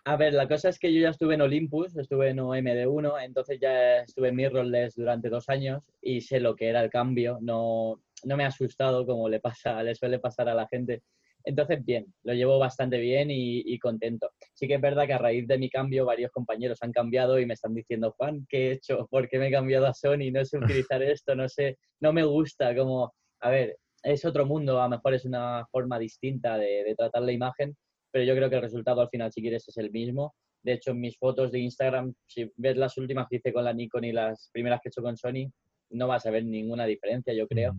A 0.04 0.16
ver, 0.16 0.32
la 0.32 0.48
cosa 0.48 0.68
es 0.68 0.80
que 0.80 0.92
yo 0.92 1.00
ya 1.00 1.10
estuve 1.10 1.34
en 1.34 1.42
Olympus, 1.42 1.96
estuve 1.96 2.30
en 2.30 2.38
OMD1, 2.38 3.24
entonces 3.24 3.60
ya 3.60 3.98
estuve 3.98 4.30
en 4.30 4.36
mirrorless 4.36 4.96
durante 4.96 5.28
dos 5.28 5.48
años 5.48 5.84
y 6.00 6.22
sé 6.22 6.40
lo 6.40 6.56
que 6.56 6.68
era 6.68 6.82
el 6.82 6.90
cambio. 6.90 7.38
No, 7.40 8.02
no 8.24 8.36
me 8.36 8.42
ha 8.44 8.48
asustado 8.48 9.06
como 9.06 9.28
le 9.28 9.38
pasa, 9.38 9.80
le 9.84 9.94
suele 9.94 10.18
pasar 10.18 10.48
a 10.48 10.54
la 10.54 10.66
gente. 10.66 11.02
Entonces, 11.44 11.84
bien, 11.84 12.06
lo 12.22 12.34
llevo 12.34 12.58
bastante 12.58 12.98
bien 12.98 13.28
y, 13.30 13.78
contento. 13.78 14.30
Sí 14.54 14.68
que 14.68 14.74
es 14.74 14.80
verdad 14.80 15.06
que 15.06 15.14
a 15.14 15.18
raíz 15.18 15.46
de 15.46 15.58
mi 15.58 15.68
cambio 15.68 16.04
varios 16.06 16.30
compañeros 16.30 16.78
han 16.82 16.92
cambiado 16.92 17.38
y 17.38 17.46
me 17.46 17.54
están 17.54 17.74
diciendo, 17.74 18.14
Juan, 18.16 18.46
¿qué 18.48 18.68
he 18.68 18.72
hecho? 18.72 19.06
¿Por 19.10 19.28
qué 19.28 19.38
me 19.38 19.48
he 19.48 19.50
cambiado 19.50 19.86
a 19.86 19.94
Sony? 19.94 20.30
No 20.32 20.44
sé 20.44 20.58
utilizar 20.58 21.02
esto, 21.02 21.34
no 21.34 21.48
sé, 21.48 21.78
no 22.00 22.12
me 22.12 22.24
gusta, 22.24 22.74
como, 22.76 23.12
a 23.40 23.50
ver, 23.50 23.76
es 24.02 24.24
otro 24.24 24.46
mundo, 24.46 24.80
a 24.80 24.84
lo 24.84 24.90
mejor 24.96 25.14
es 25.14 25.24
una 25.24 25.66
forma 25.70 25.98
distinta 25.98 26.58
de, 26.58 26.94
tratar 26.96 27.22
la 27.22 27.32
imagen, 27.32 27.76
pero 28.10 28.24
yo 28.24 28.34
creo 28.34 28.50
que 28.50 28.56
el 28.56 28.62
resultado 28.62 29.00
al 29.00 29.08
final, 29.08 29.32
si 29.32 29.40
quieres, 29.40 29.68
es 29.68 29.76
el 29.76 29.90
mismo. 29.90 30.34
De 30.62 30.74
hecho, 30.74 30.92
en 30.92 31.00
mis 31.00 31.16
fotos 31.18 31.50
de 31.50 31.60
Instagram, 31.60 32.14
si 32.26 32.50
ves 32.56 32.76
las 32.76 32.96
últimas 32.98 33.26
que 33.28 33.36
hice 33.36 33.52
con 33.52 33.64
la 33.64 33.72
Nikon 33.72 34.04
y 34.04 34.12
las 34.12 34.50
primeras 34.52 34.80
que 34.80 34.88
he 34.88 34.90
hecho 34.90 35.02
con 35.02 35.16
Sony, 35.16 35.50
no 35.90 36.08
vas 36.08 36.26
a 36.26 36.30
ver 36.30 36.44
ninguna 36.44 36.86
diferencia, 36.86 37.32
yo 37.32 37.46
creo. 37.48 37.74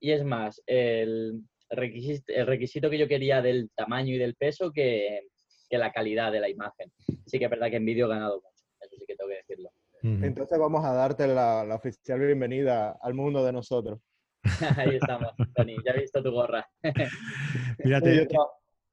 Y 0.00 0.12
es 0.12 0.24
más, 0.24 0.62
el, 0.66 1.42
requisito, 1.70 2.32
el 2.32 2.46
requisito 2.46 2.90
que 2.90 2.98
yo 2.98 3.08
quería 3.08 3.42
del 3.42 3.70
tamaño 3.74 4.14
y 4.14 4.18
del 4.18 4.34
peso 4.34 4.72
que, 4.72 5.20
la 5.70 5.92
calidad 5.92 6.32
de 6.32 6.40
la 6.40 6.48
imagen. 6.48 6.90
Sí 7.26 7.38
que 7.38 7.44
es 7.44 7.50
verdad 7.50 7.70
que 7.70 7.76
en 7.76 7.84
vídeo 7.84 8.06
he 8.06 8.08
ganado 8.08 8.36
mucho, 8.36 8.64
eso 8.80 8.96
sí 8.98 9.04
que 9.06 9.14
tengo 9.14 9.30
que 9.30 9.36
decirlo. 9.36 9.70
Entonces 10.02 10.58
vamos 10.58 10.84
a 10.84 10.92
darte 10.92 11.28
la, 11.28 11.62
oficial 11.74 12.18
bienvenida 12.18 12.98
al 13.00 13.14
mundo 13.14 13.44
de 13.44 13.52
nosotros. 13.52 14.00
Ahí 14.78 14.96
estamos, 14.96 15.32
Tony, 15.54 15.76
ya 15.84 15.92
he 15.92 16.00
visto 16.00 16.22
tu 16.22 16.32
gorra. 16.32 16.66
Mírate, 17.84 18.26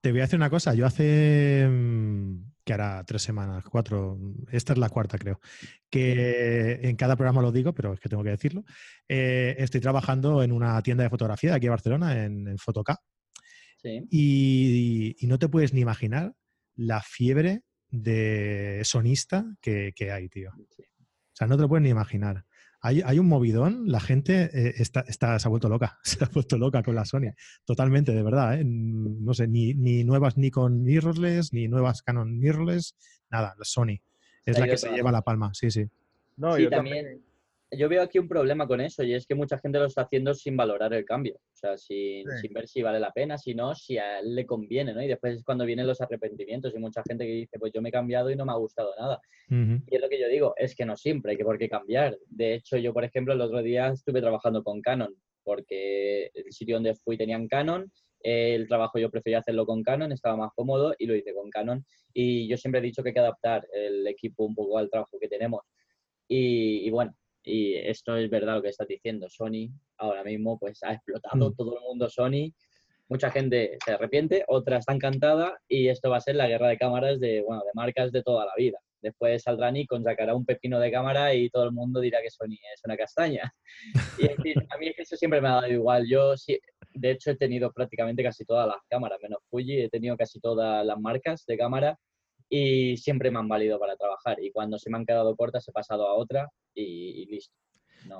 te 0.02 0.12
voy 0.12 0.22
a 0.22 0.26
hacer 0.26 0.38
una 0.38 0.50
cosa. 0.50 0.76
Yo 0.76 0.86
hace 0.86 1.66
mm, 1.68 2.47
que 2.68 2.74
hará 2.74 3.02
tres 3.06 3.22
semanas, 3.22 3.64
cuatro, 3.64 4.20
esta 4.52 4.74
es 4.74 4.80
la 4.80 4.90
cuarta 4.90 5.18
creo, 5.18 5.40
que 5.90 6.80
en 6.84 6.98
cada 6.98 7.16
programa 7.16 7.42
lo 7.42 7.54
digo, 7.54 7.74
pero 7.74 7.94
es 7.94 8.00
que 8.02 8.10
tengo 8.10 8.24
que 8.24 8.32
decirlo, 8.32 8.66
eh, 9.08 9.56
estoy 9.58 9.80
trabajando 9.80 10.44
en 10.44 10.52
una 10.52 10.80
tienda 10.84 11.06
de 11.06 11.10
fotografía 11.10 11.52
de 11.52 11.56
aquí 11.56 11.68
a 11.68 11.72
Barcelona, 11.72 12.26
en, 12.26 12.46
en 12.46 12.58
Fotoca, 12.58 13.00
y, 14.12 15.16
no 15.22 15.40
te 15.40 15.48
puedes 15.48 15.74
ni 15.74 15.80
imaginar 15.80 16.34
la 16.76 17.02
fiebre 17.02 17.62
de 17.90 18.82
sonista 18.84 19.46
que, 19.62 19.94
que 19.96 20.12
hay, 20.12 20.28
tío. 20.28 20.52
O 20.52 21.34
sea, 21.34 21.48
no 21.48 21.56
te 21.56 21.62
lo 21.62 21.70
puedes 21.70 21.84
ni 21.84 21.90
imaginar 21.90 22.44
hay, 22.82 23.20
un 23.20 23.28
movidón, 23.28 23.92
la 23.92 24.00
gente 24.00 24.50
eh, 24.54 24.74
está, 24.78 25.04
se 25.40 25.48
ha 25.48 25.50
vuelto 25.50 25.68
loca, 25.70 26.00
se 26.04 26.24
ha 26.24 26.28
vuelto 26.28 26.58
loca 26.58 26.84
con 26.84 26.96
la 26.96 27.06
Sony, 27.06 27.34
totalmente, 27.66 28.14
de 28.14 28.24
verdad. 28.24 28.60
¿eh? 28.60 28.64
No 28.66 29.34
sé, 29.34 29.48
ni, 29.48 29.74
ni 29.74 30.04
nuevas 30.04 30.38
Nikon 30.38 30.84
mirrorless, 30.84 31.54
ni 31.54 31.68
nuevas 31.68 32.02
Canon 32.02 32.38
mirrorless, 32.38 32.96
nada, 33.30 33.56
la 33.58 33.66
Sony. 33.66 34.00
Es 34.46 34.58
la 34.58 34.66
que 34.66 34.78
se 34.78 34.90
lleva 34.92 35.12
la 35.12 35.24
palma, 35.24 35.54
sí, 35.54 35.72
sí. 35.72 35.86
No, 36.38 36.56
sí, 36.56 36.64
yo 36.64 36.70
también, 36.70 37.22
yo 37.72 37.90
veo 37.90 38.02
aquí 38.02 38.18
un 38.18 38.28
problema 38.28 38.66
con 38.66 38.80
eso 38.80 39.04
y 39.04 39.14
es 39.14 39.26
que 39.26 39.36
mucha 39.36 39.58
gente 39.58 39.80
lo 39.80 39.86
está 39.86 40.04
haciendo 40.04 40.34
sin 40.34 40.56
valorar 40.56 40.94
el 40.94 41.04
cambio, 41.04 41.36
o 41.36 41.56
sea, 41.56 41.78
sin, 41.78 42.26
ver 42.52 42.68
si 42.68 42.82
vale 42.82 43.00
la 43.00 43.12
pena, 43.12 43.38
si 43.38 43.54
no, 43.54 43.76
si 43.76 43.98
a 43.98 44.20
él 44.20 44.36
le 44.36 44.46
conviene, 44.46 44.94
¿no? 44.94 45.02
Y 45.02 45.08
después 45.08 45.36
es 45.36 45.44
cuando 45.44 45.66
vienen 45.66 45.86
los 45.86 46.00
arrepentimientos 46.00 46.74
y 46.74 46.80
mucha 46.80 47.04
gente 47.08 47.26
que 47.26 47.32
dice, 47.32 47.60
pues 47.60 47.74
yo 47.74 47.82
me 47.82 47.90
he 47.90 47.92
cambiado 47.92 48.32
y 48.32 48.36
no 48.36 48.46
me 48.46 48.54
ha 48.54 48.56
gustado 48.56 48.94
nada. 48.98 49.20
Y 49.50 49.96
es 49.96 50.02
lo 50.02 50.10
que 50.10 50.20
yo 50.20 50.30
digo, 50.30 50.54
es 50.56 50.76
que 50.76 50.86
no 50.86 50.96
siempre 50.96 51.32
hay 51.32 51.38
que 51.38 51.44
por 51.44 51.58
qué 51.58 51.68
cambiar. 51.68 52.18
De 52.28 52.54
hecho, 52.54 52.78
yo, 52.78 52.94
por 52.94 53.04
ejemplo, 53.04 53.34
el 53.34 53.42
otro 53.42 53.62
día 53.62 53.90
estuve 53.90 54.22
trabajando 54.22 54.64
con 54.64 54.82
Canon 54.82 55.16
porque 55.44 56.30
el 56.34 56.52
sitio 56.52 56.76
donde 56.76 56.94
fui 56.94 57.18
tenían 57.18 57.48
Canon, 57.48 57.90
el 58.20 58.68
trabajo 58.68 59.00
yo 59.00 59.10
prefería 59.10 59.40
hacerlo 59.40 59.66
con 59.66 59.82
Canon, 59.82 60.12
estaba 60.12 60.36
más 60.36 60.52
cómodo 60.54 60.94
y 60.98 61.06
lo 61.06 61.16
hice 61.16 61.34
con 61.34 61.50
Canon. 61.50 61.86
Y 62.14 62.50
yo 62.50 62.58
siempre 62.58 62.80
he 62.80 62.84
dicho 62.84 63.02
que 63.02 63.10
hay 63.10 63.14
que 63.14 63.22
adaptar 63.22 63.66
el 63.74 64.06
equipo 64.08 64.44
un 64.46 64.56
poco 64.56 64.78
al 64.78 64.90
trabajo 64.90 65.18
que 65.20 65.30
tenemos. 65.30 65.62
y 66.28 66.90
bueno, 66.90 67.14
y 67.48 67.76
esto 67.76 68.18
es 68.18 68.30
verdad 68.30 68.56
lo 68.56 68.62
que 68.62 68.70
estás 68.70 68.88
diciendo. 68.88 69.28
Sony 69.30 69.70
ahora 69.98 70.24
mismo 70.24 70.60
pues 70.60 70.84
ha 70.84 70.94
explotado, 70.94 71.50
mm. 71.50 71.56
todo 71.56 71.78
el 71.78 71.84
mundo 71.84 72.10
Sony. 72.10 72.54
Mucha 73.10 73.32
gente 73.32 73.78
se 73.86 73.94
arrepiente, 73.94 74.44
otra 74.48 74.80
está 74.80 74.94
encantada 74.94 75.58
y 75.68 75.88
esto 75.88 76.10
va 76.10 76.18
a 76.18 76.22
ser 76.22 76.36
la 76.36 76.48
guerra 76.48 76.68
de 76.68 76.78
cámaras 76.78 77.22
de, 77.22 77.42
bueno, 77.42 77.64
de 77.64 77.72
marcas 77.74 78.12
de 78.12 78.22
toda 78.22 78.46
la 78.46 78.52
vida. 78.58 78.78
Después 79.02 79.44
saldrá 79.44 79.72
Nikon, 79.72 80.04
sacará 80.04 80.36
un 80.36 80.46
pepino 80.46 80.78
de 80.80 80.92
cámara 80.92 81.34
y 81.34 81.50
todo 81.50 81.64
el 81.64 81.72
mundo 81.72 82.02
dirá 82.02 82.22
que 82.22 82.30
Sony 82.30 82.58
es 82.74 82.82
una 82.84 82.98
castaña. 82.98 83.54
Y 84.18 84.28
en 84.28 84.38
fin, 84.38 84.56
a 84.70 84.78
mí 84.78 84.92
eso 84.98 85.16
siempre 85.16 85.40
me 85.40 85.48
ha 85.48 85.52
dado 85.52 85.68
igual. 85.68 86.06
Yo, 86.10 86.36
sí, 86.36 86.60
de 86.94 87.12
hecho, 87.12 87.32
he 87.32 87.38
tenido 87.38 87.72
prácticamente 87.72 88.24
casi 88.24 88.44
todas 88.44 88.68
las 88.68 88.78
cámaras, 88.90 89.20
menos 89.22 89.40
Fuji, 89.50 89.84
he 89.84 89.90
tenido 89.90 90.18
casi 90.18 90.42
todas 90.42 90.86
las 90.86 91.00
marcas 91.00 91.46
de 91.46 91.58
cámara 91.58 91.98
y 92.50 92.98
siempre 92.98 93.32
me 93.32 93.40
han 93.40 93.48
valido 93.48 93.80
para 93.80 93.96
trabajar. 93.96 94.42
Y 94.42 94.52
cuando 94.52 94.78
se 94.78 94.90
me 94.90 94.98
han 94.98 95.06
quedado 95.06 95.36
cortas 95.36 95.68
he 95.68 95.72
pasado 95.72 96.08
a 96.08 96.16
otra 96.16 96.50
y, 96.74 97.26
listo. 97.26 97.54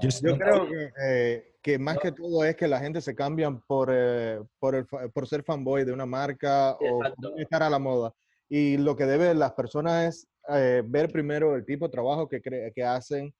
yo, 0.02 0.38
creo 0.38 0.68
que, 0.68 1.54
que, 1.62 1.80
más 1.80 2.00
que 2.00 2.12
todo 2.12 2.44
es 2.44 2.56
que 2.56 2.68
la 2.68 2.80
gente 2.80 3.02
se 3.02 3.16
cambian 3.16 3.62
por, 3.62 3.90
eh, 3.94 4.40
por, 4.60 4.76
el, 4.76 4.86
por, 4.86 5.28
ser 5.28 5.44
fanboy 5.44 5.86
de 5.86 5.94
una 5.94 6.06
marca 6.06 6.76
o 6.76 7.04
estar 7.38 7.64
a 7.64 7.70
la 7.70 7.80
moda. 7.80 8.14
Y 8.50 8.78
lo 8.78 8.96
que 8.96 9.06
deben 9.06 9.40
las 9.40 9.54
personas 9.54 10.08
es 10.08 10.28
eh, 10.50 10.82
ver 10.86 11.12
primero 11.12 11.56
el 11.56 11.66
tipo 11.66 11.86
de 11.86 11.92
trabajo 11.92 12.28
que, 12.28 12.42
que 12.42 12.84
hacen, 12.84 13.34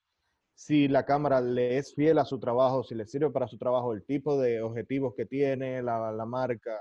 si 0.58 0.88
la 0.88 1.06
cámara 1.06 1.40
le 1.40 1.78
es 1.78 1.94
fiel 1.94 2.18
a 2.18 2.26
su 2.26 2.40
trabajo, 2.40 2.84
si 2.84 2.96
le 2.96 3.06
sirve 3.06 3.30
para 3.30 3.48
su 3.48 3.60
trabajo, 3.60 3.94
el 3.94 4.04
tipo 4.04 4.40
de 4.40 4.62
objetivos 4.62 5.14
que 5.16 5.28
tiene 5.28 5.84
la, 5.84 6.12
la 6.12 6.26
marca. 6.26 6.80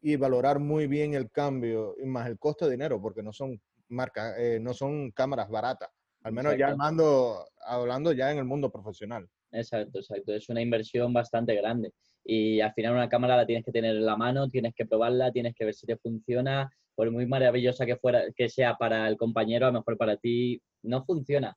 Y 0.00 0.16
valorar 0.16 0.58
muy 0.58 0.86
bien 0.86 1.14
el 1.14 1.30
cambio 1.30 1.94
y 2.00 2.06
más 2.06 2.28
el 2.28 2.38
costo 2.38 2.66
de 2.66 2.72
dinero, 2.72 3.00
porque 3.00 3.22
no 3.22 3.32
son 3.32 3.60
marcas, 3.88 4.38
eh, 4.38 4.58
no 4.60 4.74
son 4.74 5.10
cámaras 5.10 5.48
baratas. 5.48 5.90
Al 6.22 6.32
menos 6.32 6.56
ya 6.56 6.68
hablando, 6.68 7.46
hablando 7.64 8.12
ya 8.12 8.30
en 8.30 8.38
el 8.38 8.44
mundo 8.44 8.70
profesional. 8.70 9.28
Exacto, 9.52 10.00
exacto. 10.00 10.34
Es 10.34 10.48
una 10.48 10.60
inversión 10.60 11.12
bastante 11.12 11.54
grande. 11.54 11.92
Y 12.24 12.60
al 12.60 12.72
final 12.74 12.94
una 12.94 13.08
cámara 13.08 13.36
la 13.36 13.46
tienes 13.46 13.64
que 13.64 13.72
tener 13.72 13.96
en 13.96 14.04
la 14.04 14.16
mano, 14.16 14.48
tienes 14.48 14.74
que 14.74 14.84
probarla, 14.84 15.32
tienes 15.32 15.54
que 15.54 15.64
ver 15.64 15.74
si 15.74 15.86
te 15.86 15.96
funciona. 15.96 16.70
Por 16.94 17.10
muy 17.12 17.26
maravillosa 17.26 17.86
que 17.86 17.96
fuera, 17.96 18.24
que 18.34 18.48
sea 18.48 18.74
para 18.74 19.06
el 19.08 19.16
compañero, 19.16 19.66
a 19.66 19.70
lo 19.70 19.78
mejor 19.78 19.96
para 19.96 20.16
ti 20.16 20.60
no 20.82 21.04
funciona. 21.04 21.56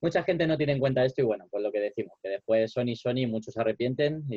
Mucha 0.00 0.22
gente 0.22 0.46
no 0.46 0.56
tiene 0.56 0.72
en 0.72 0.78
cuenta 0.78 1.04
esto 1.04 1.20
y 1.20 1.24
bueno, 1.24 1.46
pues 1.50 1.62
lo 1.62 1.70
que 1.70 1.80
decimos, 1.80 2.14
que 2.22 2.30
después 2.30 2.72
Sony, 2.72 2.94
Sony, 2.94 3.26
muchos 3.28 3.52
se 3.52 3.60
arrepienten 3.60 4.24
y, 4.30 4.36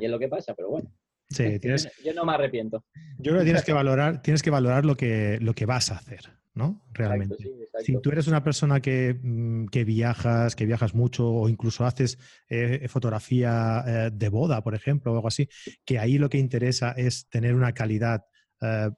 y 0.00 0.04
es 0.04 0.10
lo 0.10 0.18
que 0.18 0.28
pasa, 0.28 0.54
pero 0.54 0.70
bueno. 0.70 0.90
Sí, 1.30 1.58
tienes, 1.60 1.90
yo 2.04 2.14
no 2.14 2.24
me 2.24 2.32
arrepiento. 2.32 2.84
Yo 3.18 3.32
creo 3.32 3.38
que 3.38 3.44
tienes 3.44 3.64
que 3.64 3.72
valorar, 3.74 4.22
tienes 4.22 4.42
que 4.42 4.50
valorar 4.50 4.84
lo 4.84 4.96
que, 4.96 5.38
lo 5.40 5.54
que 5.54 5.66
vas 5.66 5.90
a 5.90 5.96
hacer, 5.96 6.20
¿no? 6.54 6.82
Realmente. 6.92 7.36
Si 7.84 8.00
tú 8.00 8.10
eres 8.10 8.26
una 8.26 8.42
persona 8.42 8.80
que, 8.80 9.18
mm, 9.20 9.66
que, 9.66 9.84
viajas, 9.84 10.56
que 10.56 10.66
viajas 10.66 10.94
mucho 10.94 11.28
o 11.28 11.48
incluso 11.48 11.84
haces 11.84 12.18
eh, 12.48 12.86
fotografía 12.88 13.84
eh, 13.86 14.10
de 14.12 14.28
boda, 14.28 14.62
por 14.62 14.74
ejemplo, 14.74 15.12
o 15.12 15.14
algo 15.16 15.28
así, 15.28 15.48
que 15.84 15.98
ahí 15.98 16.18
lo 16.18 16.28
que 16.28 16.38
interesa 16.38 16.92
es 16.92 17.28
tener 17.28 17.54
una 17.54 17.72
calidad 17.72 18.24
eh, 18.60 18.90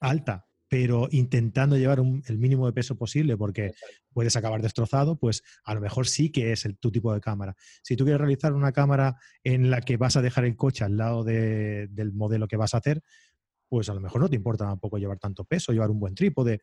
alta, 0.00 0.46
pero 0.70 1.08
intentando 1.10 1.76
llevar 1.76 1.98
el 1.98 2.38
mínimo 2.38 2.64
de 2.64 2.72
peso 2.72 2.96
posible 2.96 3.36
porque 3.36 3.72
puedes 4.12 4.36
acabar 4.36 4.62
destrozado, 4.62 5.16
pues 5.16 5.42
a 5.64 5.74
lo 5.74 5.80
mejor 5.80 6.06
sí 6.06 6.30
que 6.30 6.52
es 6.52 6.64
el, 6.64 6.78
tu 6.78 6.92
tipo 6.92 7.12
de 7.12 7.20
cámara. 7.20 7.56
Si 7.82 7.96
tú 7.96 8.04
quieres 8.04 8.20
realizar 8.20 8.52
una 8.52 8.70
cámara 8.70 9.16
en 9.42 9.68
la 9.68 9.80
que 9.80 9.96
vas 9.96 10.16
a 10.16 10.22
dejar 10.22 10.44
el 10.44 10.54
coche 10.54 10.84
al 10.84 10.96
lado 10.96 11.24
del 11.24 12.12
modelo 12.12 12.46
que 12.46 12.56
vas 12.56 12.74
a 12.74 12.76
hacer, 12.76 13.02
pues 13.68 13.88
a 13.88 13.94
lo 13.94 14.00
mejor 14.00 14.20
no 14.20 14.28
te 14.28 14.36
importa 14.36 14.64
tampoco 14.64 14.96
llevar 14.96 15.18
tanto 15.18 15.44
peso, 15.44 15.72
llevar 15.72 15.90
un 15.90 15.98
buen 15.98 16.14
trípode. 16.14 16.60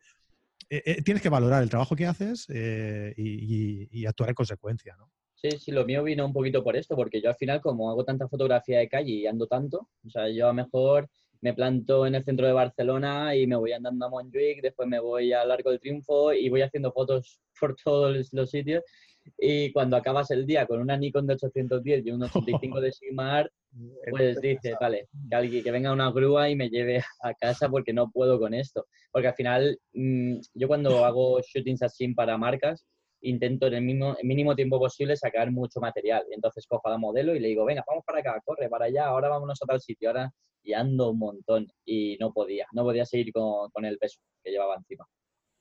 Eh, 0.70 0.82
eh, 0.86 1.02
tienes 1.02 1.22
que 1.22 1.28
valorar 1.28 1.62
el 1.62 1.68
trabajo 1.68 1.94
que 1.94 2.06
haces 2.06 2.46
eh, 2.48 3.12
y, 3.14 4.06
actuar 4.06 4.30
en 4.30 4.34
consecuencia, 4.34 4.96
¿no? 4.96 5.10
Sí, 5.34 5.50
sí, 5.60 5.70
lo 5.70 5.84
mío 5.84 6.02
vino 6.02 6.24
un 6.24 6.32
poquito 6.32 6.64
por 6.64 6.76
esto, 6.76 6.96
porque 6.96 7.20
yo 7.20 7.28
al 7.28 7.36
final, 7.36 7.60
como 7.60 7.90
hago 7.90 8.06
tanta 8.06 8.26
fotografía 8.26 8.78
de 8.78 8.88
calle 8.88 9.12
y 9.12 9.26
ando 9.26 9.46
tanto, 9.46 9.90
o 10.04 10.10
sea, 10.10 10.30
yo 10.30 10.46
a 10.46 10.48
lo 10.48 10.54
mejor 10.54 11.10
me 11.40 11.54
planto 11.54 12.06
en 12.06 12.14
el 12.14 12.24
centro 12.24 12.46
de 12.46 12.52
Barcelona 12.52 13.34
y 13.36 13.46
me 13.46 13.56
voy 13.56 13.72
andando 13.72 14.06
a 14.06 14.10
Montjuic, 14.10 14.62
después 14.62 14.88
me 14.88 14.98
voy 14.98 15.32
al 15.32 15.50
Arco 15.50 15.70
del 15.70 15.80
Triunfo 15.80 16.32
y 16.32 16.48
voy 16.48 16.62
haciendo 16.62 16.92
fotos 16.92 17.40
por 17.58 17.76
todos 17.76 18.28
los 18.32 18.50
sitios. 18.50 18.82
Y 19.36 19.72
cuando 19.72 19.96
acabas 19.96 20.30
el 20.30 20.46
día 20.46 20.66
con 20.66 20.80
una 20.80 20.96
Nikon 20.96 21.26
de 21.26 21.34
810 21.34 22.06
y 22.06 22.10
un 22.10 22.22
85 22.22 22.80
de 22.80 22.92
Sigma 22.92 23.46
pues 24.10 24.40
dices, 24.40 24.74
vale, 24.80 25.08
que 25.28 25.36
alguien 25.36 25.62
que 25.62 25.70
venga 25.70 25.92
una 25.92 26.10
grúa 26.10 26.48
y 26.48 26.56
me 26.56 26.70
lleve 26.70 27.02
a 27.22 27.34
casa 27.34 27.68
porque 27.68 27.92
no 27.92 28.10
puedo 28.10 28.38
con 28.38 28.54
esto. 28.54 28.86
Porque 29.12 29.28
al 29.28 29.34
final, 29.34 29.78
mm, 29.92 30.38
yo 30.54 30.68
cuando 30.68 31.04
hago 31.04 31.40
shootings 31.40 31.82
así 31.82 32.08
para 32.14 32.38
marcas, 32.38 32.86
intento 33.22 33.66
en 33.66 33.74
el 33.74 33.82
mínimo, 33.82 34.16
mínimo 34.22 34.54
tiempo 34.54 34.78
posible 34.78 35.16
sacar 35.16 35.50
mucho 35.50 35.80
material. 35.80 36.24
Entonces 36.30 36.66
cojo 36.66 36.88
a 36.88 36.92
la 36.92 36.98
modelo 36.98 37.34
y 37.34 37.40
le 37.40 37.48
digo, 37.48 37.64
venga, 37.64 37.84
vamos 37.86 38.04
para 38.06 38.20
acá, 38.20 38.40
corre 38.44 38.68
para 38.68 38.86
allá, 38.86 39.06
ahora 39.06 39.28
vámonos 39.28 39.60
a 39.62 39.66
tal 39.66 39.80
sitio. 39.80 40.08
Ahora 40.08 40.32
y 40.62 40.74
ando 40.74 41.10
un 41.10 41.18
montón 41.18 41.66
y 41.84 42.16
no 42.20 42.32
podía, 42.32 42.66
no 42.72 42.84
podía 42.84 43.06
seguir 43.06 43.32
con, 43.32 43.70
con 43.70 43.84
el 43.84 43.98
peso 43.98 44.20
que 44.42 44.50
llevaba 44.50 44.76
encima. 44.76 45.06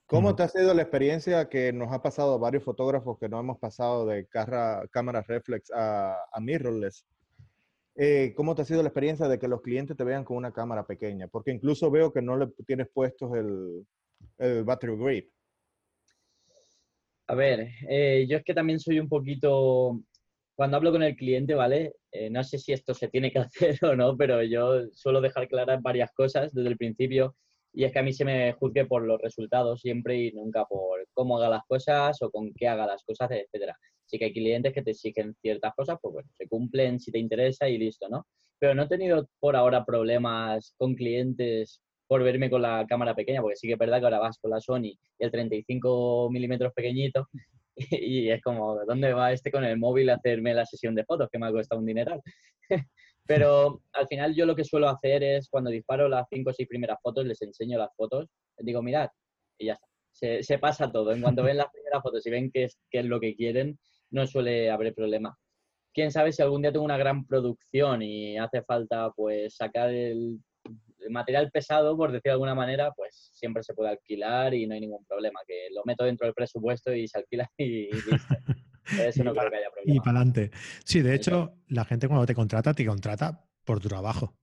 ¿Cómo 0.06 0.36
te 0.36 0.44
ha 0.44 0.48
sido 0.48 0.74
la 0.74 0.82
experiencia 0.82 1.50
que 1.50 1.74
nos 1.74 1.92
ha 1.92 2.02
pasado 2.02 2.36
a 2.36 2.38
varios 2.38 2.64
fotógrafos 2.64 3.18
que 3.20 3.28
no 3.28 3.40
hemos 3.40 3.60
pasado 3.60 4.06
de 4.06 4.28
cámaras 4.92 5.28
reflex 5.28 5.70
a, 5.72 6.18
a 6.32 6.40
mirrorless? 6.40 7.06
Eh, 7.96 8.34
¿Cómo 8.36 8.56
te 8.56 8.62
ha 8.62 8.66
sido 8.66 8.84
la 8.84 8.90
experiencia 8.90 9.28
de 9.28 9.40
que 9.40 9.48
los 9.48 9.62
clientes 9.62 9.98
te 9.98 10.04
vean 10.04 10.24
con 10.24 10.38
una 10.38 10.54
cámara 10.54 10.86
pequeña? 10.86 11.28
Porque 11.28 11.52
incluso 11.52 11.92
veo 11.92 12.14
que 12.14 12.22
no 12.22 12.38
le 12.38 12.48
tienes 12.66 12.88
puestos 12.94 13.34
el, 13.36 13.86
el 14.38 14.64
battery 14.64 14.96
grip. 14.98 15.32
A 17.28 17.36
ver, 17.36 17.68
eh, 17.90 18.26
yo 18.30 18.38
es 18.38 18.44
que 18.44 18.54
también 18.54 18.80
soy 18.80 19.00
un 19.00 19.10
poquito, 19.10 20.00
cuando 20.56 20.78
hablo 20.78 20.92
con 20.92 21.04
el 21.04 21.16
cliente, 21.18 21.56
¿vale? 21.56 21.94
Eh, 22.12 22.30
no 22.30 22.42
sé 22.44 22.58
si 22.58 22.72
esto 22.72 22.94
se 22.94 23.10
tiene 23.10 23.32
que 23.32 23.40
hacer 23.76 23.78
o 23.84 23.96
no, 23.96 24.16
pero 24.16 24.42
yo 24.44 24.88
suelo 24.94 25.20
dejar 25.22 25.48
claras 25.50 25.82
varias 25.82 26.12
cosas 26.14 26.54
desde 26.54 26.70
el 26.70 26.78
principio 26.78 27.36
y 27.74 27.84
es 27.84 27.92
que 27.92 28.00
a 28.00 28.04
mí 28.04 28.14
se 28.14 28.26
me 28.26 28.54
juzgue 28.54 28.86
por 28.86 29.06
los 29.06 29.22
resultados 29.22 29.82
siempre 29.82 30.18
y 30.18 30.32
nunca 30.32 30.66
por 30.66 31.06
cómo 31.14 31.38
haga 31.38 31.50
las 31.50 31.64
cosas 31.68 32.22
o 32.22 32.32
con 32.32 32.54
qué 32.54 32.68
haga 32.68 32.88
las 32.88 33.04
cosas, 33.04 33.30
etcétera. 33.32 33.78
Sí 34.06 34.18
que 34.18 34.26
hay 34.26 34.34
clientes 34.34 34.74
que 34.74 34.82
te 34.82 34.92
exigen 34.92 35.36
ciertas 35.42 35.74
cosas, 35.76 35.98
pues 36.02 36.14
bueno, 36.14 36.30
se 36.38 36.48
cumplen 36.48 37.00
si 37.00 37.12
te 37.12 37.20
interesa 37.20 37.68
y 37.68 37.78
listo, 37.78 38.08
¿no? 38.10 38.26
Pero 38.58 38.74
no 38.74 38.84
he 38.84 38.88
tenido 38.88 39.30
por 39.40 39.56
ahora 39.56 39.86
problemas 39.86 40.74
con 40.78 40.96
clientes 40.96 41.82
por 42.08 42.24
verme 42.24 42.50
con 42.50 42.62
la 42.62 42.86
cámara 42.88 43.14
pequeña, 43.14 43.42
porque 43.42 43.58
sí 43.58 43.68
que 43.68 43.74
es 43.74 43.80
verdad 43.80 44.00
que 44.00 44.06
ahora 44.06 44.20
vas 44.20 44.40
con 44.40 44.52
la 44.52 44.62
Sony 44.62 44.94
y 44.94 45.00
el 45.20 45.32
35 45.32 46.30
milímetros 46.32 46.74
pequeñito 46.74 47.28
y 47.78 48.30
es 48.30 48.42
como, 48.42 48.84
¿dónde 48.86 49.14
va 49.14 49.32
este 49.32 49.52
con 49.52 49.64
el 49.64 49.78
móvil 49.78 50.10
a 50.10 50.16
hacerme 50.16 50.54
la 50.54 50.66
sesión 50.66 50.96
de 50.96 51.06
fotos? 51.06 51.30
Que 51.32 51.38
me 51.38 51.48
ha 51.48 51.52
costado 51.52 51.80
un 51.80 51.86
dineral. 51.86 52.22
Pero 53.28 53.82
al 53.92 54.08
final 54.08 54.34
yo 54.36 54.46
lo 54.46 54.56
que 54.56 54.64
suelo 54.64 54.88
hacer 54.88 55.22
es 55.22 55.50
cuando 55.50 55.70
disparo 55.70 56.08
las 56.08 56.28
cinco 56.30 56.52
o 56.52 56.54
seis 56.54 56.68
primeras 56.68 56.98
fotos, 57.02 57.26
les 57.26 57.42
enseño 57.42 57.78
las 57.78 57.94
fotos, 57.96 58.26
les 58.58 58.66
digo, 58.66 58.82
mirad, 58.82 59.10
y 59.58 59.66
ya 59.66 59.74
está. 59.74 59.88
Se, 60.42 60.58
pasa 60.58 60.92
todo. 60.92 61.12
En 61.12 61.22
cuanto 61.22 61.44
ven 61.44 61.58
las 61.58 61.70
primeras 61.72 62.02
fotos 62.02 62.26
y 62.26 62.32
ven 62.32 62.50
qué 62.52 62.64
es, 62.64 62.80
qué 62.90 63.00
es 63.00 63.06
lo 63.06 63.20
que 63.20 63.36
quieren, 63.36 63.78
no 64.10 64.26
suele 64.26 64.72
haber 64.72 64.96
problema. 64.96 65.38
Quién 65.94 66.12
sabe 66.12 66.32
si 66.32 66.42
algún 66.42 66.62
día 66.62 66.72
tengo 66.72 66.86
una 66.86 66.98
gran 66.98 67.28
producción 67.28 68.02
y 68.02 68.38
hace 68.38 68.64
falta 68.64 69.12
pues 69.12 69.56
sacar 69.56 69.94
el 69.94 70.40
material 71.10 71.52
pesado, 71.52 71.96
por 71.96 72.12
decir 72.12 72.24
de 72.30 72.32
alguna 72.32 72.56
manera, 72.56 72.92
pues 72.96 73.32
siempre 73.34 73.64
se 73.64 73.74
puede 73.74 73.92
alquilar 73.92 74.54
y 74.54 74.68
no 74.68 74.74
hay 74.74 74.82
ningún 74.82 75.06
problema, 75.06 75.40
que 75.48 75.68
lo 75.74 75.84
meto 75.86 76.04
dentro 76.04 76.26
del 76.26 76.34
presupuesto 76.34 76.94
y 76.94 77.08
se 77.08 77.20
alquila 77.20 77.50
y, 77.58 77.92
listo. 77.92 78.36
Eso 79.00 79.24
no 79.24 79.34
creo 79.34 79.50
que 79.50 79.58
haya 79.58 79.70
problema. 79.70 79.96
Y 79.96 80.00
para 80.00 80.20
adelante. 80.20 80.52
Sí, 80.86 81.02
de 81.02 81.14
hecho, 81.14 81.56
la 81.68 81.84
gente 81.84 82.08
cuando 82.08 82.26
te 82.26 82.34
contrata, 82.34 82.74
te 82.74 82.86
contrata 82.86 83.46
por 83.66 83.80
tu 83.80 83.90
trabajo. 83.90 84.34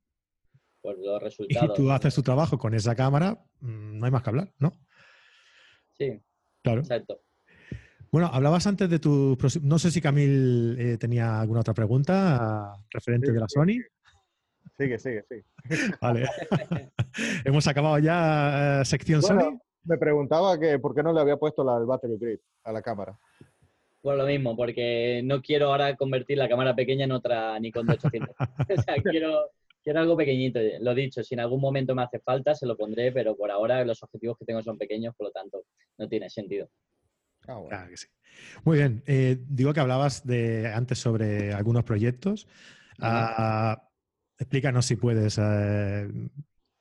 Por 0.82 0.98
los 0.98 1.22
resultados. 1.22 1.70
Y 1.70 1.82
tú 1.82 1.90
haces 1.90 2.14
tu 2.14 2.22
trabajo 2.22 2.58
con 2.58 2.74
esa 2.74 2.94
cámara, 2.94 3.42
mm, 3.60 3.98
no 3.98 4.04
hay 4.04 4.12
más 4.12 4.22
que 4.22 4.30
hablar, 4.30 4.52
¿no? 4.58 4.72
Sí. 5.92 6.20
Claro. 6.62 6.80
Exacto. 6.80 7.22
Bueno, 8.14 8.30
hablabas 8.32 8.66
antes 8.66 8.88
de 8.88 8.98
tu... 9.00 9.36
No 9.62 9.78
sé 9.78 9.90
si 9.90 10.00
Camil 10.00 10.76
eh, 10.78 10.98
tenía 10.98 11.40
alguna 11.40 11.60
otra 11.60 11.74
pregunta 11.74 12.72
referente 12.90 13.32
de 13.32 13.40
la 13.40 13.48
Sony. 13.48 13.80
Sigue, 14.76 14.98
sigue, 14.98 15.24
sigue. 15.28 15.44
Vale. 16.00 16.26
Hemos 17.44 17.66
acabado 17.66 17.98
ya 17.98 18.80
eh, 18.80 18.84
sección 18.84 19.22
Sony. 19.22 19.58
Me 19.84 19.98
preguntaba 19.98 20.58
que 20.58 20.78
por 20.78 20.94
qué 20.94 21.02
no 21.02 21.12
le 21.12 21.20
había 21.20 21.36
puesto 21.36 21.62
la, 21.62 21.76
el 21.76 21.84
battery 21.84 22.16
grip 22.18 22.40
a 22.64 22.72
la 22.72 22.82
cámara. 22.82 23.18
Por 24.00 24.16
lo 24.16 24.26
mismo, 24.26 24.56
porque 24.56 25.22
no 25.24 25.40
quiero 25.40 25.68
ahora 25.68 25.96
convertir 25.96 26.38
la 26.38 26.48
cámara 26.48 26.74
pequeña 26.74 27.04
en 27.04 27.12
otra 27.12 27.58
Nikon 27.58 27.86
de 27.86 27.92
800. 27.94 28.36
o 28.78 28.82
sea, 28.82 28.96
quiero, 29.02 29.50
quiero 29.82 30.00
algo 30.00 30.16
pequeñito. 30.16 30.58
Lo 30.80 30.94
dicho, 30.94 31.22
si 31.22 31.34
en 31.34 31.40
algún 31.40 31.60
momento 31.60 31.94
me 31.94 32.02
hace 32.02 32.18
falta, 32.18 32.54
se 32.54 32.66
lo 32.66 32.76
pondré, 32.76 33.12
pero 33.12 33.36
por 33.36 33.50
ahora 33.50 33.84
los 33.84 34.02
objetivos 34.02 34.36
que 34.38 34.44
tengo 34.44 34.62
son 34.62 34.76
pequeños, 34.76 35.14
por 35.16 35.28
lo 35.28 35.32
tanto, 35.32 35.64
no 35.98 36.08
tiene 36.08 36.28
sentido. 36.28 36.68
Ah, 37.46 37.62
claro 37.68 37.90
que 37.90 37.96
sí. 37.96 38.08
Muy 38.64 38.78
bien. 38.78 39.02
Eh, 39.06 39.38
digo 39.48 39.72
que 39.72 39.80
hablabas 39.80 40.26
de 40.26 40.72
antes 40.72 40.98
sobre 40.98 41.52
algunos 41.52 41.84
proyectos. 41.84 42.48
Explícanos 44.44 44.84
si 44.84 44.96
puedes 44.96 45.38
eh, 45.38 46.06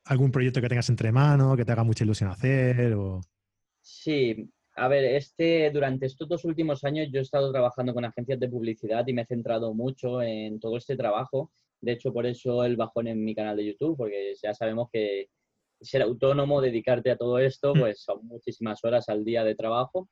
algún 0.03 0.31
proyecto 0.33 0.59
que 0.59 0.67
tengas 0.67 0.89
entre 0.89 1.13
manos, 1.13 1.55
que 1.55 1.63
te 1.63 1.71
haga 1.71 1.85
mucha 1.85 2.03
ilusión 2.03 2.29
hacer. 2.29 2.93
O... 2.93 3.21
Sí, 3.81 4.49
a 4.75 4.89
ver, 4.89 5.05
este, 5.05 5.71
durante 5.71 6.07
estos 6.07 6.27
dos 6.27 6.43
últimos 6.43 6.83
años 6.83 7.07
yo 7.09 7.19
he 7.19 7.23
estado 7.23 7.53
trabajando 7.53 7.93
con 7.93 8.03
agencias 8.03 8.37
de 8.37 8.49
publicidad 8.49 9.07
y 9.07 9.13
me 9.13 9.21
he 9.21 9.25
centrado 9.25 9.73
mucho 9.73 10.21
en 10.21 10.59
todo 10.59 10.75
este 10.75 10.97
trabajo. 10.97 11.53
De 11.79 11.93
hecho, 11.93 12.11
por 12.11 12.25
eso 12.25 12.65
el 12.65 12.75
bajón 12.75 13.07
en 13.07 13.23
mi 13.23 13.33
canal 13.33 13.55
de 13.55 13.67
YouTube, 13.67 13.95
porque 13.95 14.33
ya 14.43 14.53
sabemos 14.53 14.89
que 14.91 15.29
ser 15.79 16.01
autónomo, 16.01 16.59
dedicarte 16.59 17.11
a 17.11 17.17
todo 17.17 17.39
esto, 17.39 17.73
mm. 17.73 17.79
pues 17.79 18.03
son 18.03 18.27
muchísimas 18.27 18.83
horas 18.83 19.07
al 19.07 19.23
día 19.23 19.45
de 19.45 19.55
trabajo. 19.55 20.09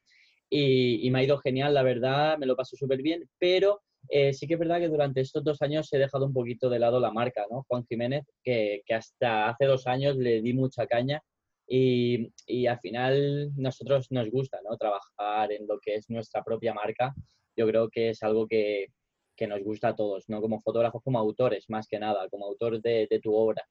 Y, 0.50 1.06
y 1.06 1.12
me 1.12 1.20
ha 1.20 1.24
ido 1.26 1.38
genial, 1.40 1.74
la 1.74 1.84
verdad, 1.84 2.38
me 2.38 2.46
lo 2.46 2.56
paso 2.56 2.78
súper 2.78 3.02
bien, 3.02 3.30
pero 3.40 3.82
eh, 4.10 4.34
sí 4.34 4.48
que 4.48 4.54
es 4.56 4.60
verdad 4.60 4.80
que 4.80 4.90
durante 4.90 5.22
estos 5.22 5.44
dos 5.44 5.62
años 5.62 5.92
he 5.94 5.98
dejado 5.98 6.26
un 6.26 6.34
poquito 6.34 6.70
de 6.70 6.80
lado 6.80 7.00
la 7.00 7.12
marca, 7.12 7.46
¿no? 7.50 7.64
Juan 7.68 7.86
Jiménez, 7.86 8.26
que, 8.44 8.82
hasta 8.90 9.50
hace 9.50 9.66
dos 9.66 9.88
años 9.88 10.18
le 10.18 10.42
di 10.42 10.54
mucha 10.54 10.88
caña 10.88 11.22
y, 11.68 12.32
al 12.68 12.80
final 12.80 13.52
nosotros 13.56 14.08
nos 14.12 14.30
gusta, 14.30 14.60
¿no? 14.68 14.78
Trabajar 14.78 15.52
en 15.52 15.68
lo 15.68 15.80
que 15.80 15.96
es 15.96 16.10
nuestra 16.10 16.44
propia 16.44 16.74
marca. 16.74 17.14
Yo 17.56 17.68
creo 17.68 17.90
que 17.90 18.10
es 18.10 18.24
algo 18.24 18.48
que, 18.48 18.88
nos 19.48 19.64
gusta 19.64 19.88
a 19.88 19.96
todos, 19.96 20.26
¿no? 20.30 20.40
Como 20.40 20.62
fotógrafos, 20.62 21.02
como 21.04 21.18
autores, 21.18 21.66
más 21.68 21.88
que 21.88 21.98
nada, 21.98 22.30
como 22.30 22.46
autor 22.46 22.80
de, 22.80 23.08
de 23.10 23.20
tu 23.20 23.34
obra. 23.34 23.66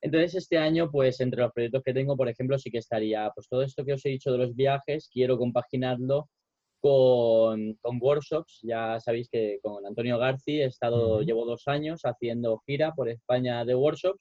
Entonces, 0.00 0.34
este 0.34 0.58
año, 0.58 0.90
pues 0.90 1.20
entre 1.20 1.42
los 1.42 1.52
proyectos 1.52 1.84
que 1.84 1.94
tengo, 1.94 2.16
por 2.16 2.28
ejemplo, 2.28 2.58
sí 2.58 2.72
que 2.72 2.78
estaría, 2.78 3.30
pues 3.32 3.46
todo 3.48 3.62
esto 3.62 3.84
que 3.84 3.92
os 3.92 4.04
he 4.04 4.08
dicho 4.08 4.32
de 4.32 4.38
los 4.38 4.56
viajes, 4.56 5.08
quiero 5.12 5.38
compaginarlo 5.38 6.28
con, 6.82 7.78
workshops. 8.00 8.58
Ya 8.62 8.98
sabéis 9.00 9.28
que 9.30 9.60
con 9.62 9.86
Antonio 9.86 10.18
Garci 10.18 10.60
he 10.60 10.64
estado, 10.64 11.22
llevo 11.22 11.46
dos 11.46 11.68
años 11.68 12.02
haciendo 12.02 12.60
gira 12.66 12.92
por 12.92 13.08
España 13.08 13.64
de 13.64 13.74
workshops. 13.74 14.20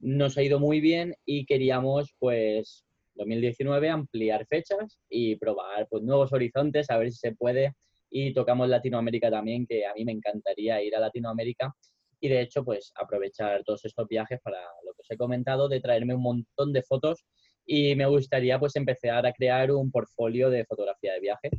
Nos 0.00 0.36
ha 0.36 0.42
ido 0.42 0.58
muy 0.58 0.80
bien 0.80 1.14
y 1.24 1.46
queríamos, 1.46 2.14
pues, 2.18 2.84
2019 3.14 3.90
ampliar 3.90 4.46
fechas 4.46 4.98
y 5.08 5.36
probar 5.36 5.86
pues, 5.88 6.02
nuevos 6.02 6.32
horizontes, 6.32 6.90
a 6.90 6.98
ver 6.98 7.12
si 7.12 7.18
se 7.18 7.32
puede. 7.32 7.74
Y 8.10 8.34
tocamos 8.34 8.68
Latinoamérica 8.68 9.30
también, 9.30 9.66
que 9.66 9.86
a 9.86 9.94
mí 9.94 10.04
me 10.04 10.12
encantaría 10.12 10.82
ir 10.82 10.96
a 10.96 11.00
Latinoamérica. 11.00 11.72
Y 12.18 12.28
de 12.28 12.40
hecho, 12.40 12.64
pues 12.64 12.92
aprovechar 12.96 13.62
todos 13.64 13.84
estos 13.84 14.08
viajes 14.08 14.40
para 14.42 14.58
lo 14.84 14.92
que 14.94 15.02
os 15.02 15.10
he 15.10 15.16
comentado, 15.16 15.68
de 15.68 15.80
traerme 15.80 16.14
un 16.14 16.22
montón 16.22 16.72
de 16.72 16.82
fotos. 16.82 17.24
Y 17.64 17.94
me 17.94 18.06
gustaría 18.06 18.58
pues 18.58 18.74
empezar 18.74 19.24
a 19.26 19.32
crear 19.32 19.70
un 19.70 19.92
portfolio 19.92 20.50
de 20.50 20.64
fotografía 20.64 21.12
de 21.12 21.20
viaje 21.20 21.50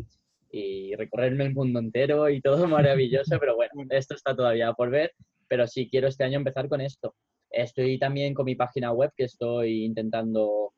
y 0.51 0.95
recorrerme 0.95 1.45
el 1.45 1.53
mundo 1.53 1.79
entero 1.79 2.29
y 2.29 2.41
todo 2.41 2.67
maravilloso, 2.67 3.37
pero 3.39 3.55
bueno, 3.55 3.71
esto 3.89 4.15
está 4.15 4.35
todavía 4.35 4.73
por 4.73 4.89
ver, 4.89 5.11
pero 5.47 5.67
sí 5.67 5.89
quiero 5.89 6.07
este 6.07 6.23
año 6.23 6.37
empezar 6.37 6.67
con 6.69 6.81
esto. 6.81 7.15
Estoy 7.49 7.99
también 7.99 8.33
con 8.33 8.45
mi 8.45 8.55
página 8.55 8.91
web 8.91 9.11
que 9.15 9.25
estoy 9.25 9.85
intentando 9.85 10.73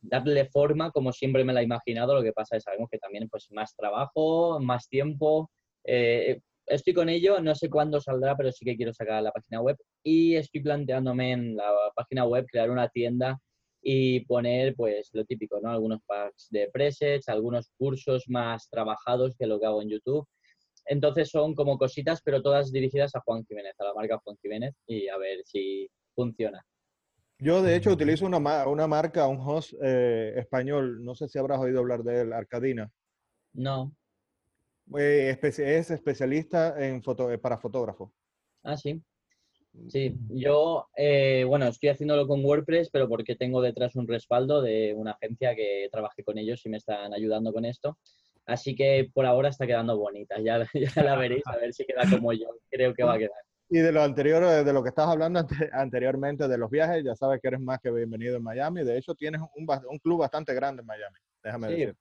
darle 0.00 0.46
forma 0.46 0.90
como 0.90 1.12
siempre 1.12 1.44
me 1.44 1.52
la 1.52 1.60
he 1.60 1.64
imaginado, 1.64 2.14
lo 2.14 2.22
que 2.22 2.32
pasa 2.32 2.56
es 2.56 2.64
sabemos 2.64 2.88
que 2.90 2.98
también 2.98 3.28
pues 3.28 3.46
más 3.52 3.76
trabajo, 3.76 4.58
más 4.60 4.88
tiempo, 4.88 5.50
eh, 5.84 6.40
estoy 6.66 6.94
con 6.94 7.08
ello, 7.08 7.40
no 7.40 7.54
sé 7.54 7.68
cuándo 7.68 8.00
saldrá, 8.00 8.36
pero 8.36 8.50
sí 8.52 8.64
que 8.64 8.76
quiero 8.76 8.92
sacar 8.92 9.22
la 9.22 9.32
página 9.32 9.60
web. 9.60 9.76
Y 10.02 10.36
estoy 10.36 10.62
planteándome 10.62 11.32
en 11.32 11.56
la 11.56 11.70
página 11.94 12.24
web 12.24 12.46
crear 12.50 12.70
una 12.70 12.88
tienda 12.88 13.38
y 13.82 14.24
poner 14.26 14.74
pues 14.76 15.10
lo 15.12 15.24
típico, 15.24 15.60
¿no? 15.60 15.70
Algunos 15.70 16.00
packs 16.06 16.48
de 16.50 16.70
presets, 16.72 17.28
algunos 17.28 17.70
cursos 17.76 18.24
más 18.28 18.68
trabajados 18.70 19.34
que 19.36 19.46
lo 19.46 19.58
que 19.58 19.66
hago 19.66 19.82
en 19.82 19.90
YouTube. 19.90 20.26
Entonces 20.86 21.30
son 21.30 21.54
como 21.54 21.78
cositas, 21.78 22.22
pero 22.22 22.42
todas 22.42 22.72
dirigidas 22.72 23.14
a 23.14 23.20
Juan 23.20 23.44
Jiménez, 23.44 23.74
a 23.78 23.84
la 23.84 23.94
marca 23.94 24.20
Juan 24.24 24.36
Jiménez 24.40 24.74
y 24.86 25.08
a 25.08 25.18
ver 25.18 25.38
si 25.44 25.88
funciona. 26.14 26.64
Yo, 27.38 27.60
de 27.60 27.74
hecho, 27.74 27.90
utilizo 27.90 28.24
una, 28.24 28.68
una 28.68 28.86
marca, 28.86 29.26
un 29.26 29.40
host 29.40 29.74
eh, 29.82 30.34
español, 30.36 31.04
no 31.04 31.16
sé 31.16 31.28
si 31.28 31.40
habrás 31.40 31.58
oído 31.58 31.80
hablar 31.80 32.04
de 32.04 32.20
él, 32.20 32.32
Arcadina. 32.32 32.88
No. 33.52 33.92
Eh, 34.96 35.36
es 35.42 35.90
especialista 35.90 36.84
en 36.84 37.02
foto, 37.02 37.32
eh, 37.32 37.38
para 37.38 37.58
fotógrafos. 37.58 38.12
Ah, 38.62 38.76
sí. 38.76 39.02
Sí, 39.88 40.14
yo, 40.28 40.88
bueno, 41.46 41.66
estoy 41.66 41.88
haciéndolo 41.88 42.26
con 42.26 42.44
WordPress, 42.44 42.90
pero 42.90 43.08
porque 43.08 43.36
tengo 43.36 43.62
detrás 43.62 43.96
un 43.96 44.06
respaldo 44.06 44.60
de 44.60 44.94
una 44.94 45.12
agencia 45.12 45.54
que 45.54 45.88
trabajé 45.90 46.22
con 46.22 46.38
ellos 46.38 46.64
y 46.66 46.68
me 46.68 46.76
están 46.76 47.14
ayudando 47.14 47.52
con 47.52 47.64
esto. 47.64 47.98
Así 48.46 48.74
que 48.74 49.10
por 49.12 49.24
ahora 49.24 49.48
está 49.48 49.66
quedando 49.66 49.96
bonita, 49.96 50.38
ya, 50.40 50.66
ya 50.74 51.02
la 51.02 51.16
veréis, 51.16 51.46
a 51.46 51.56
ver 51.56 51.72
si 51.72 51.84
queda 51.84 52.02
como 52.10 52.32
yo 52.32 52.48
creo 52.70 52.92
que 52.92 53.04
va 53.04 53.14
a 53.14 53.18
quedar. 53.18 53.30
Y 53.68 53.78
de 53.78 53.92
lo 53.92 54.02
anterior, 54.02 54.42
eh, 54.42 54.64
de 54.64 54.72
lo 54.72 54.82
que 54.82 54.90
estás 54.90 55.08
hablando 55.08 55.46
anteriormente 55.72 56.46
de 56.46 56.58
los 56.58 56.70
viajes, 56.70 57.02
ya 57.04 57.14
sabes 57.14 57.40
que 57.40 57.48
eres 57.48 57.60
más 57.60 57.78
que 57.80 57.90
bienvenido 57.90 58.36
en 58.36 58.42
Miami. 58.42 58.84
De 58.84 58.98
hecho, 58.98 59.14
tienes 59.14 59.40
un, 59.40 59.66
un 59.88 59.98
club 59.98 60.20
bastante 60.20 60.52
grande 60.52 60.82
en 60.82 60.86
Miami, 60.86 61.16
déjame 61.42 61.68
decir. 61.68 61.96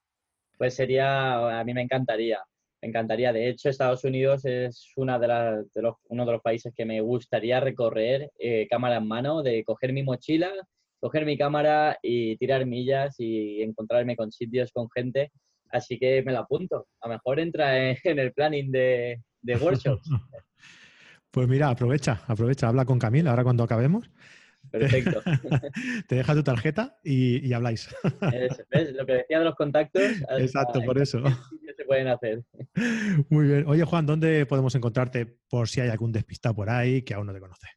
Pues 0.57 0.75
sería, 0.75 1.59
a 1.59 1.63
mí 1.63 1.73
me 1.73 1.81
encantaría, 1.81 2.39
me 2.81 2.89
encantaría. 2.89 3.31
De 3.31 3.49
hecho, 3.49 3.69
Estados 3.69 4.03
Unidos 4.03 4.45
es 4.45 4.91
una 4.95 5.19
de, 5.19 5.27
los, 5.75 5.95
uno 6.09 6.25
de 6.25 6.31
los 6.31 6.41
países 6.41 6.73
que 6.75 6.85
me 6.85 7.01
gustaría 7.01 7.59
recorrer 7.59 8.31
eh, 8.39 8.67
cámara 8.69 8.97
en 8.97 9.07
mano, 9.07 9.43
de 9.43 9.63
coger 9.63 9.93
mi 9.93 10.03
mochila, 10.03 10.51
coger 10.99 11.25
mi 11.25 11.37
cámara 11.37 11.97
y 12.01 12.37
tirar 12.37 12.65
millas 12.65 13.15
y 13.19 13.61
encontrarme 13.61 14.15
con 14.15 14.31
sitios, 14.31 14.71
con 14.71 14.89
gente. 14.89 15.31
Así 15.69 15.97
que 15.97 16.21
me 16.23 16.31
lo 16.31 16.39
apunto. 16.39 16.87
A 17.01 17.07
lo 17.07 17.13
mejor 17.13 17.39
entra 17.39 17.91
en, 17.91 17.97
el 18.19 18.33
planning 18.33 18.71
de, 18.71 19.21
de 19.41 19.55
workshops. 19.57 20.09
Pues 21.33 21.47
mira, 21.47 21.69
aprovecha, 21.69 22.23
aprovecha, 22.27 22.67
habla 22.67 22.83
con 22.83 22.99
Camila 22.99 23.29
ahora 23.29 23.45
cuando 23.45 23.63
acabemos. 23.63 24.11
Perfecto. 24.69 25.21
Te 26.07 26.15
deja 26.15 26.33
tu 26.33 26.43
tarjeta 26.43 26.99
y, 27.03 27.51
habláis. 27.53 27.89
¿ves? 28.69 28.93
Lo 28.93 29.05
que 29.05 29.13
decía 29.13 29.39
de 29.39 29.45
los 29.45 29.55
contactos. 29.55 30.03
Exacto, 30.39 30.81
por 30.81 30.97
eso. 30.97 31.23
Se 31.81 31.85
pueden 31.85 32.07
hacer. 32.07 32.43
Muy 33.29 33.47
bien. 33.47 33.65
Oye, 33.67 33.83
Juan, 33.83 34.05
¿dónde 34.05 34.45
podemos 34.45 34.75
encontrarte 34.75 35.25
por 35.49 35.67
si 35.67 35.81
hay 35.81 35.89
algún 35.89 36.11
despistado 36.11 36.55
por 36.55 36.69
ahí 36.69 37.01
que 37.01 37.13
aún 37.13 37.27
no 37.27 37.33
te 37.33 37.39
conoce? 37.39 37.67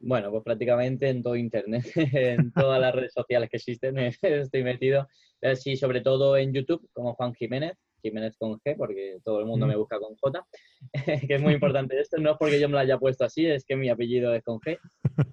Bueno, 0.00 0.30
pues 0.30 0.42
prácticamente 0.42 1.08
en 1.08 1.22
todo 1.22 1.36
Internet, 1.36 1.84
en 1.94 2.52
todas 2.52 2.80
las 2.80 2.94
redes 2.94 3.12
sociales 3.12 3.50
que 3.50 3.56
existen, 3.56 3.98
estoy 4.22 4.64
metido. 4.64 5.08
Sí, 5.56 5.76
sobre 5.76 6.00
todo 6.00 6.38
en 6.38 6.54
YouTube, 6.54 6.88
como 6.94 7.14
Juan 7.14 7.34
Jiménez, 7.34 7.74
Jiménez 8.00 8.34
con 8.38 8.58
G, 8.60 8.76
porque 8.78 9.18
todo 9.22 9.40
el 9.40 9.46
mundo 9.46 9.66
me 9.66 9.76
busca 9.76 9.98
con 9.98 10.16
J, 10.16 10.46
que 11.28 11.34
es 11.34 11.42
muy 11.42 11.54
importante 11.54 12.00
esto. 12.00 12.16
No 12.18 12.32
es 12.32 12.36
porque 12.38 12.58
yo 12.58 12.68
me 12.68 12.72
lo 12.72 12.78
haya 12.78 12.98
puesto 12.98 13.24
así, 13.24 13.46
es 13.46 13.64
que 13.66 13.76
mi 13.76 13.90
apellido 13.90 14.34
es 14.34 14.42
con 14.42 14.58
G. 14.60 14.78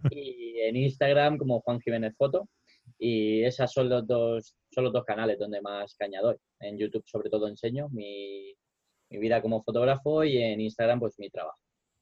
Y 0.10 0.60
en 0.60 0.76
Instagram 0.76 1.38
como 1.38 1.62
Juan 1.62 1.80
Jiménez 1.80 2.14
Foto. 2.18 2.50
Y 3.04 3.44
esas 3.44 3.74
son 3.74 3.90
los 3.90 4.06
dos, 4.06 4.56
son 4.70 4.84
los 4.84 4.94
dos 4.94 5.04
canales 5.04 5.40
donde 5.40 5.60
más 5.60 5.96
caña 5.96 6.22
doy. 6.22 6.36
En 6.60 6.78
YouTube 6.78 7.04
sobre 7.08 7.32
todo 7.32 7.48
enseño 7.48 7.90
mi, 7.90 8.54
mi 9.10 9.18
vida 9.18 9.42
como 9.42 9.64
fotógrafo 9.64 10.24
y 10.24 10.38
en 10.38 10.62
Instagram 10.62 11.00
pues 11.00 11.18
mi 11.18 11.32
trabajo. 11.32 11.58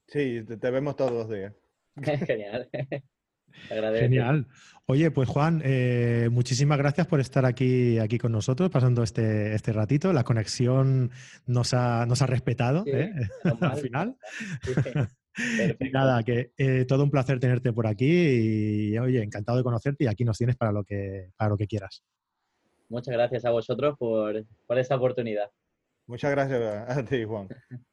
Sí, 0.07 0.43
te 0.43 0.71
vemos 0.71 0.97
todos 0.97 1.11
los 1.11 1.29
días. 1.29 1.53
Genial. 2.27 2.69
Genial. 3.69 4.47
Oye, 4.85 5.11
pues 5.11 5.29
Juan, 5.29 5.61
eh, 5.63 6.29
muchísimas 6.31 6.77
gracias 6.77 7.07
por 7.07 7.19
estar 7.19 7.45
aquí, 7.45 7.97
aquí 7.99 8.17
con 8.17 8.31
nosotros, 8.31 8.69
pasando 8.69 9.01
este, 9.01 9.53
este 9.53 9.71
ratito. 9.71 10.11
La 10.13 10.23
conexión 10.23 11.11
nos 11.45 11.73
ha, 11.73 12.05
nos 12.05 12.21
ha 12.21 12.25
respetado 12.27 12.83
¿eh? 12.87 13.11
al 13.61 13.77
final. 13.77 14.17
Nada, 15.93 16.23
que 16.23 16.51
eh, 16.57 16.85
todo 16.85 17.03
un 17.03 17.11
placer 17.11 17.39
tenerte 17.39 17.73
por 17.73 17.87
aquí 17.87 18.91
y 18.91 18.97
oye, 18.97 19.21
encantado 19.21 19.57
de 19.57 19.63
conocerte 19.63 20.03
y 20.03 20.07
aquí 20.07 20.23
nos 20.23 20.37
tienes 20.37 20.55
para 20.55 20.71
lo 20.71 20.83
que, 20.83 21.31
para 21.37 21.49
lo 21.49 21.57
que 21.57 21.67
quieras. 21.67 22.03
Muchas 22.89 23.13
gracias 23.13 23.45
a 23.45 23.51
vosotros 23.51 23.95
por, 23.97 24.45
por 24.65 24.79
esta 24.79 24.95
oportunidad. 24.95 25.49
Muchas 26.07 26.31
gracias 26.31 26.97
a 26.97 27.05
ti, 27.05 27.23
Juan. 27.23 27.47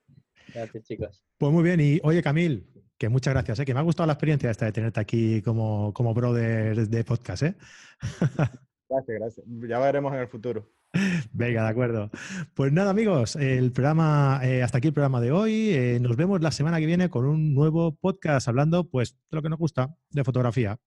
Gracias, 0.54 0.85
chicos. 0.85 1.24
Pues 1.38 1.52
muy 1.52 1.62
bien, 1.64 1.80
y 1.80 2.00
oye, 2.04 2.22
Camil, 2.22 2.66
que 2.96 3.09
muchas 3.09 3.35
gracias, 3.35 3.59
¿eh? 3.59 3.64
que 3.64 3.74
me 3.74 3.80
ha 3.80 3.82
gustado 3.82 4.06
la 4.06 4.14
experiencia 4.14 4.50
esta 4.50 4.64
de 4.64 4.72
tenerte 4.72 5.00
aquí 5.00 5.42
como, 5.42 5.92
como 5.92 6.14
brother 6.14 6.88
de 6.88 7.04
podcast. 7.04 7.42
¿eh? 7.42 7.54
Gracias, 8.88 9.18
gracias. 9.18 9.46
Ya 9.68 9.80
veremos 9.80 10.14
en 10.14 10.20
el 10.20 10.28
futuro. 10.28 10.70
Venga, 11.32 11.62
de 11.64 11.68
acuerdo. 11.68 12.11
Pues 12.54 12.72
nada, 12.72 12.90
amigos, 12.90 13.37
el 13.37 13.72
programa, 13.72 14.40
eh, 14.42 14.62
hasta 14.62 14.78
aquí 14.78 14.88
el 14.88 14.94
programa 14.94 15.20
de 15.20 15.32
hoy. 15.32 15.70
Eh, 15.70 15.98
nos 16.00 16.16
vemos 16.16 16.40
la 16.40 16.50
semana 16.50 16.78
que 16.78 16.87
viene 16.87 17.11
con 17.11 17.26
un 17.26 17.54
nuevo 17.54 17.94
podcast 17.94 18.48
hablando, 18.48 18.88
pues, 18.88 19.16
de 19.30 19.37
lo 19.37 19.42
que 19.42 19.48
nos 19.48 19.59
gusta, 19.59 19.94
de 20.11 20.24
fotografía. 20.24 20.78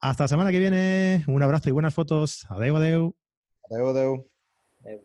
Hasta 0.00 0.24
la 0.24 0.28
semana 0.28 0.50
que 0.50 0.58
viene, 0.58 1.24
un 1.26 1.42
abrazo 1.42 1.68
y 1.68 1.72
buenas 1.72 1.94
fotos. 1.94 2.46
Adeu, 2.48 2.76
adeu. 2.76 3.14
Adeu, 3.70 3.88
adeu. 3.90 4.26
adeu. 4.84 5.00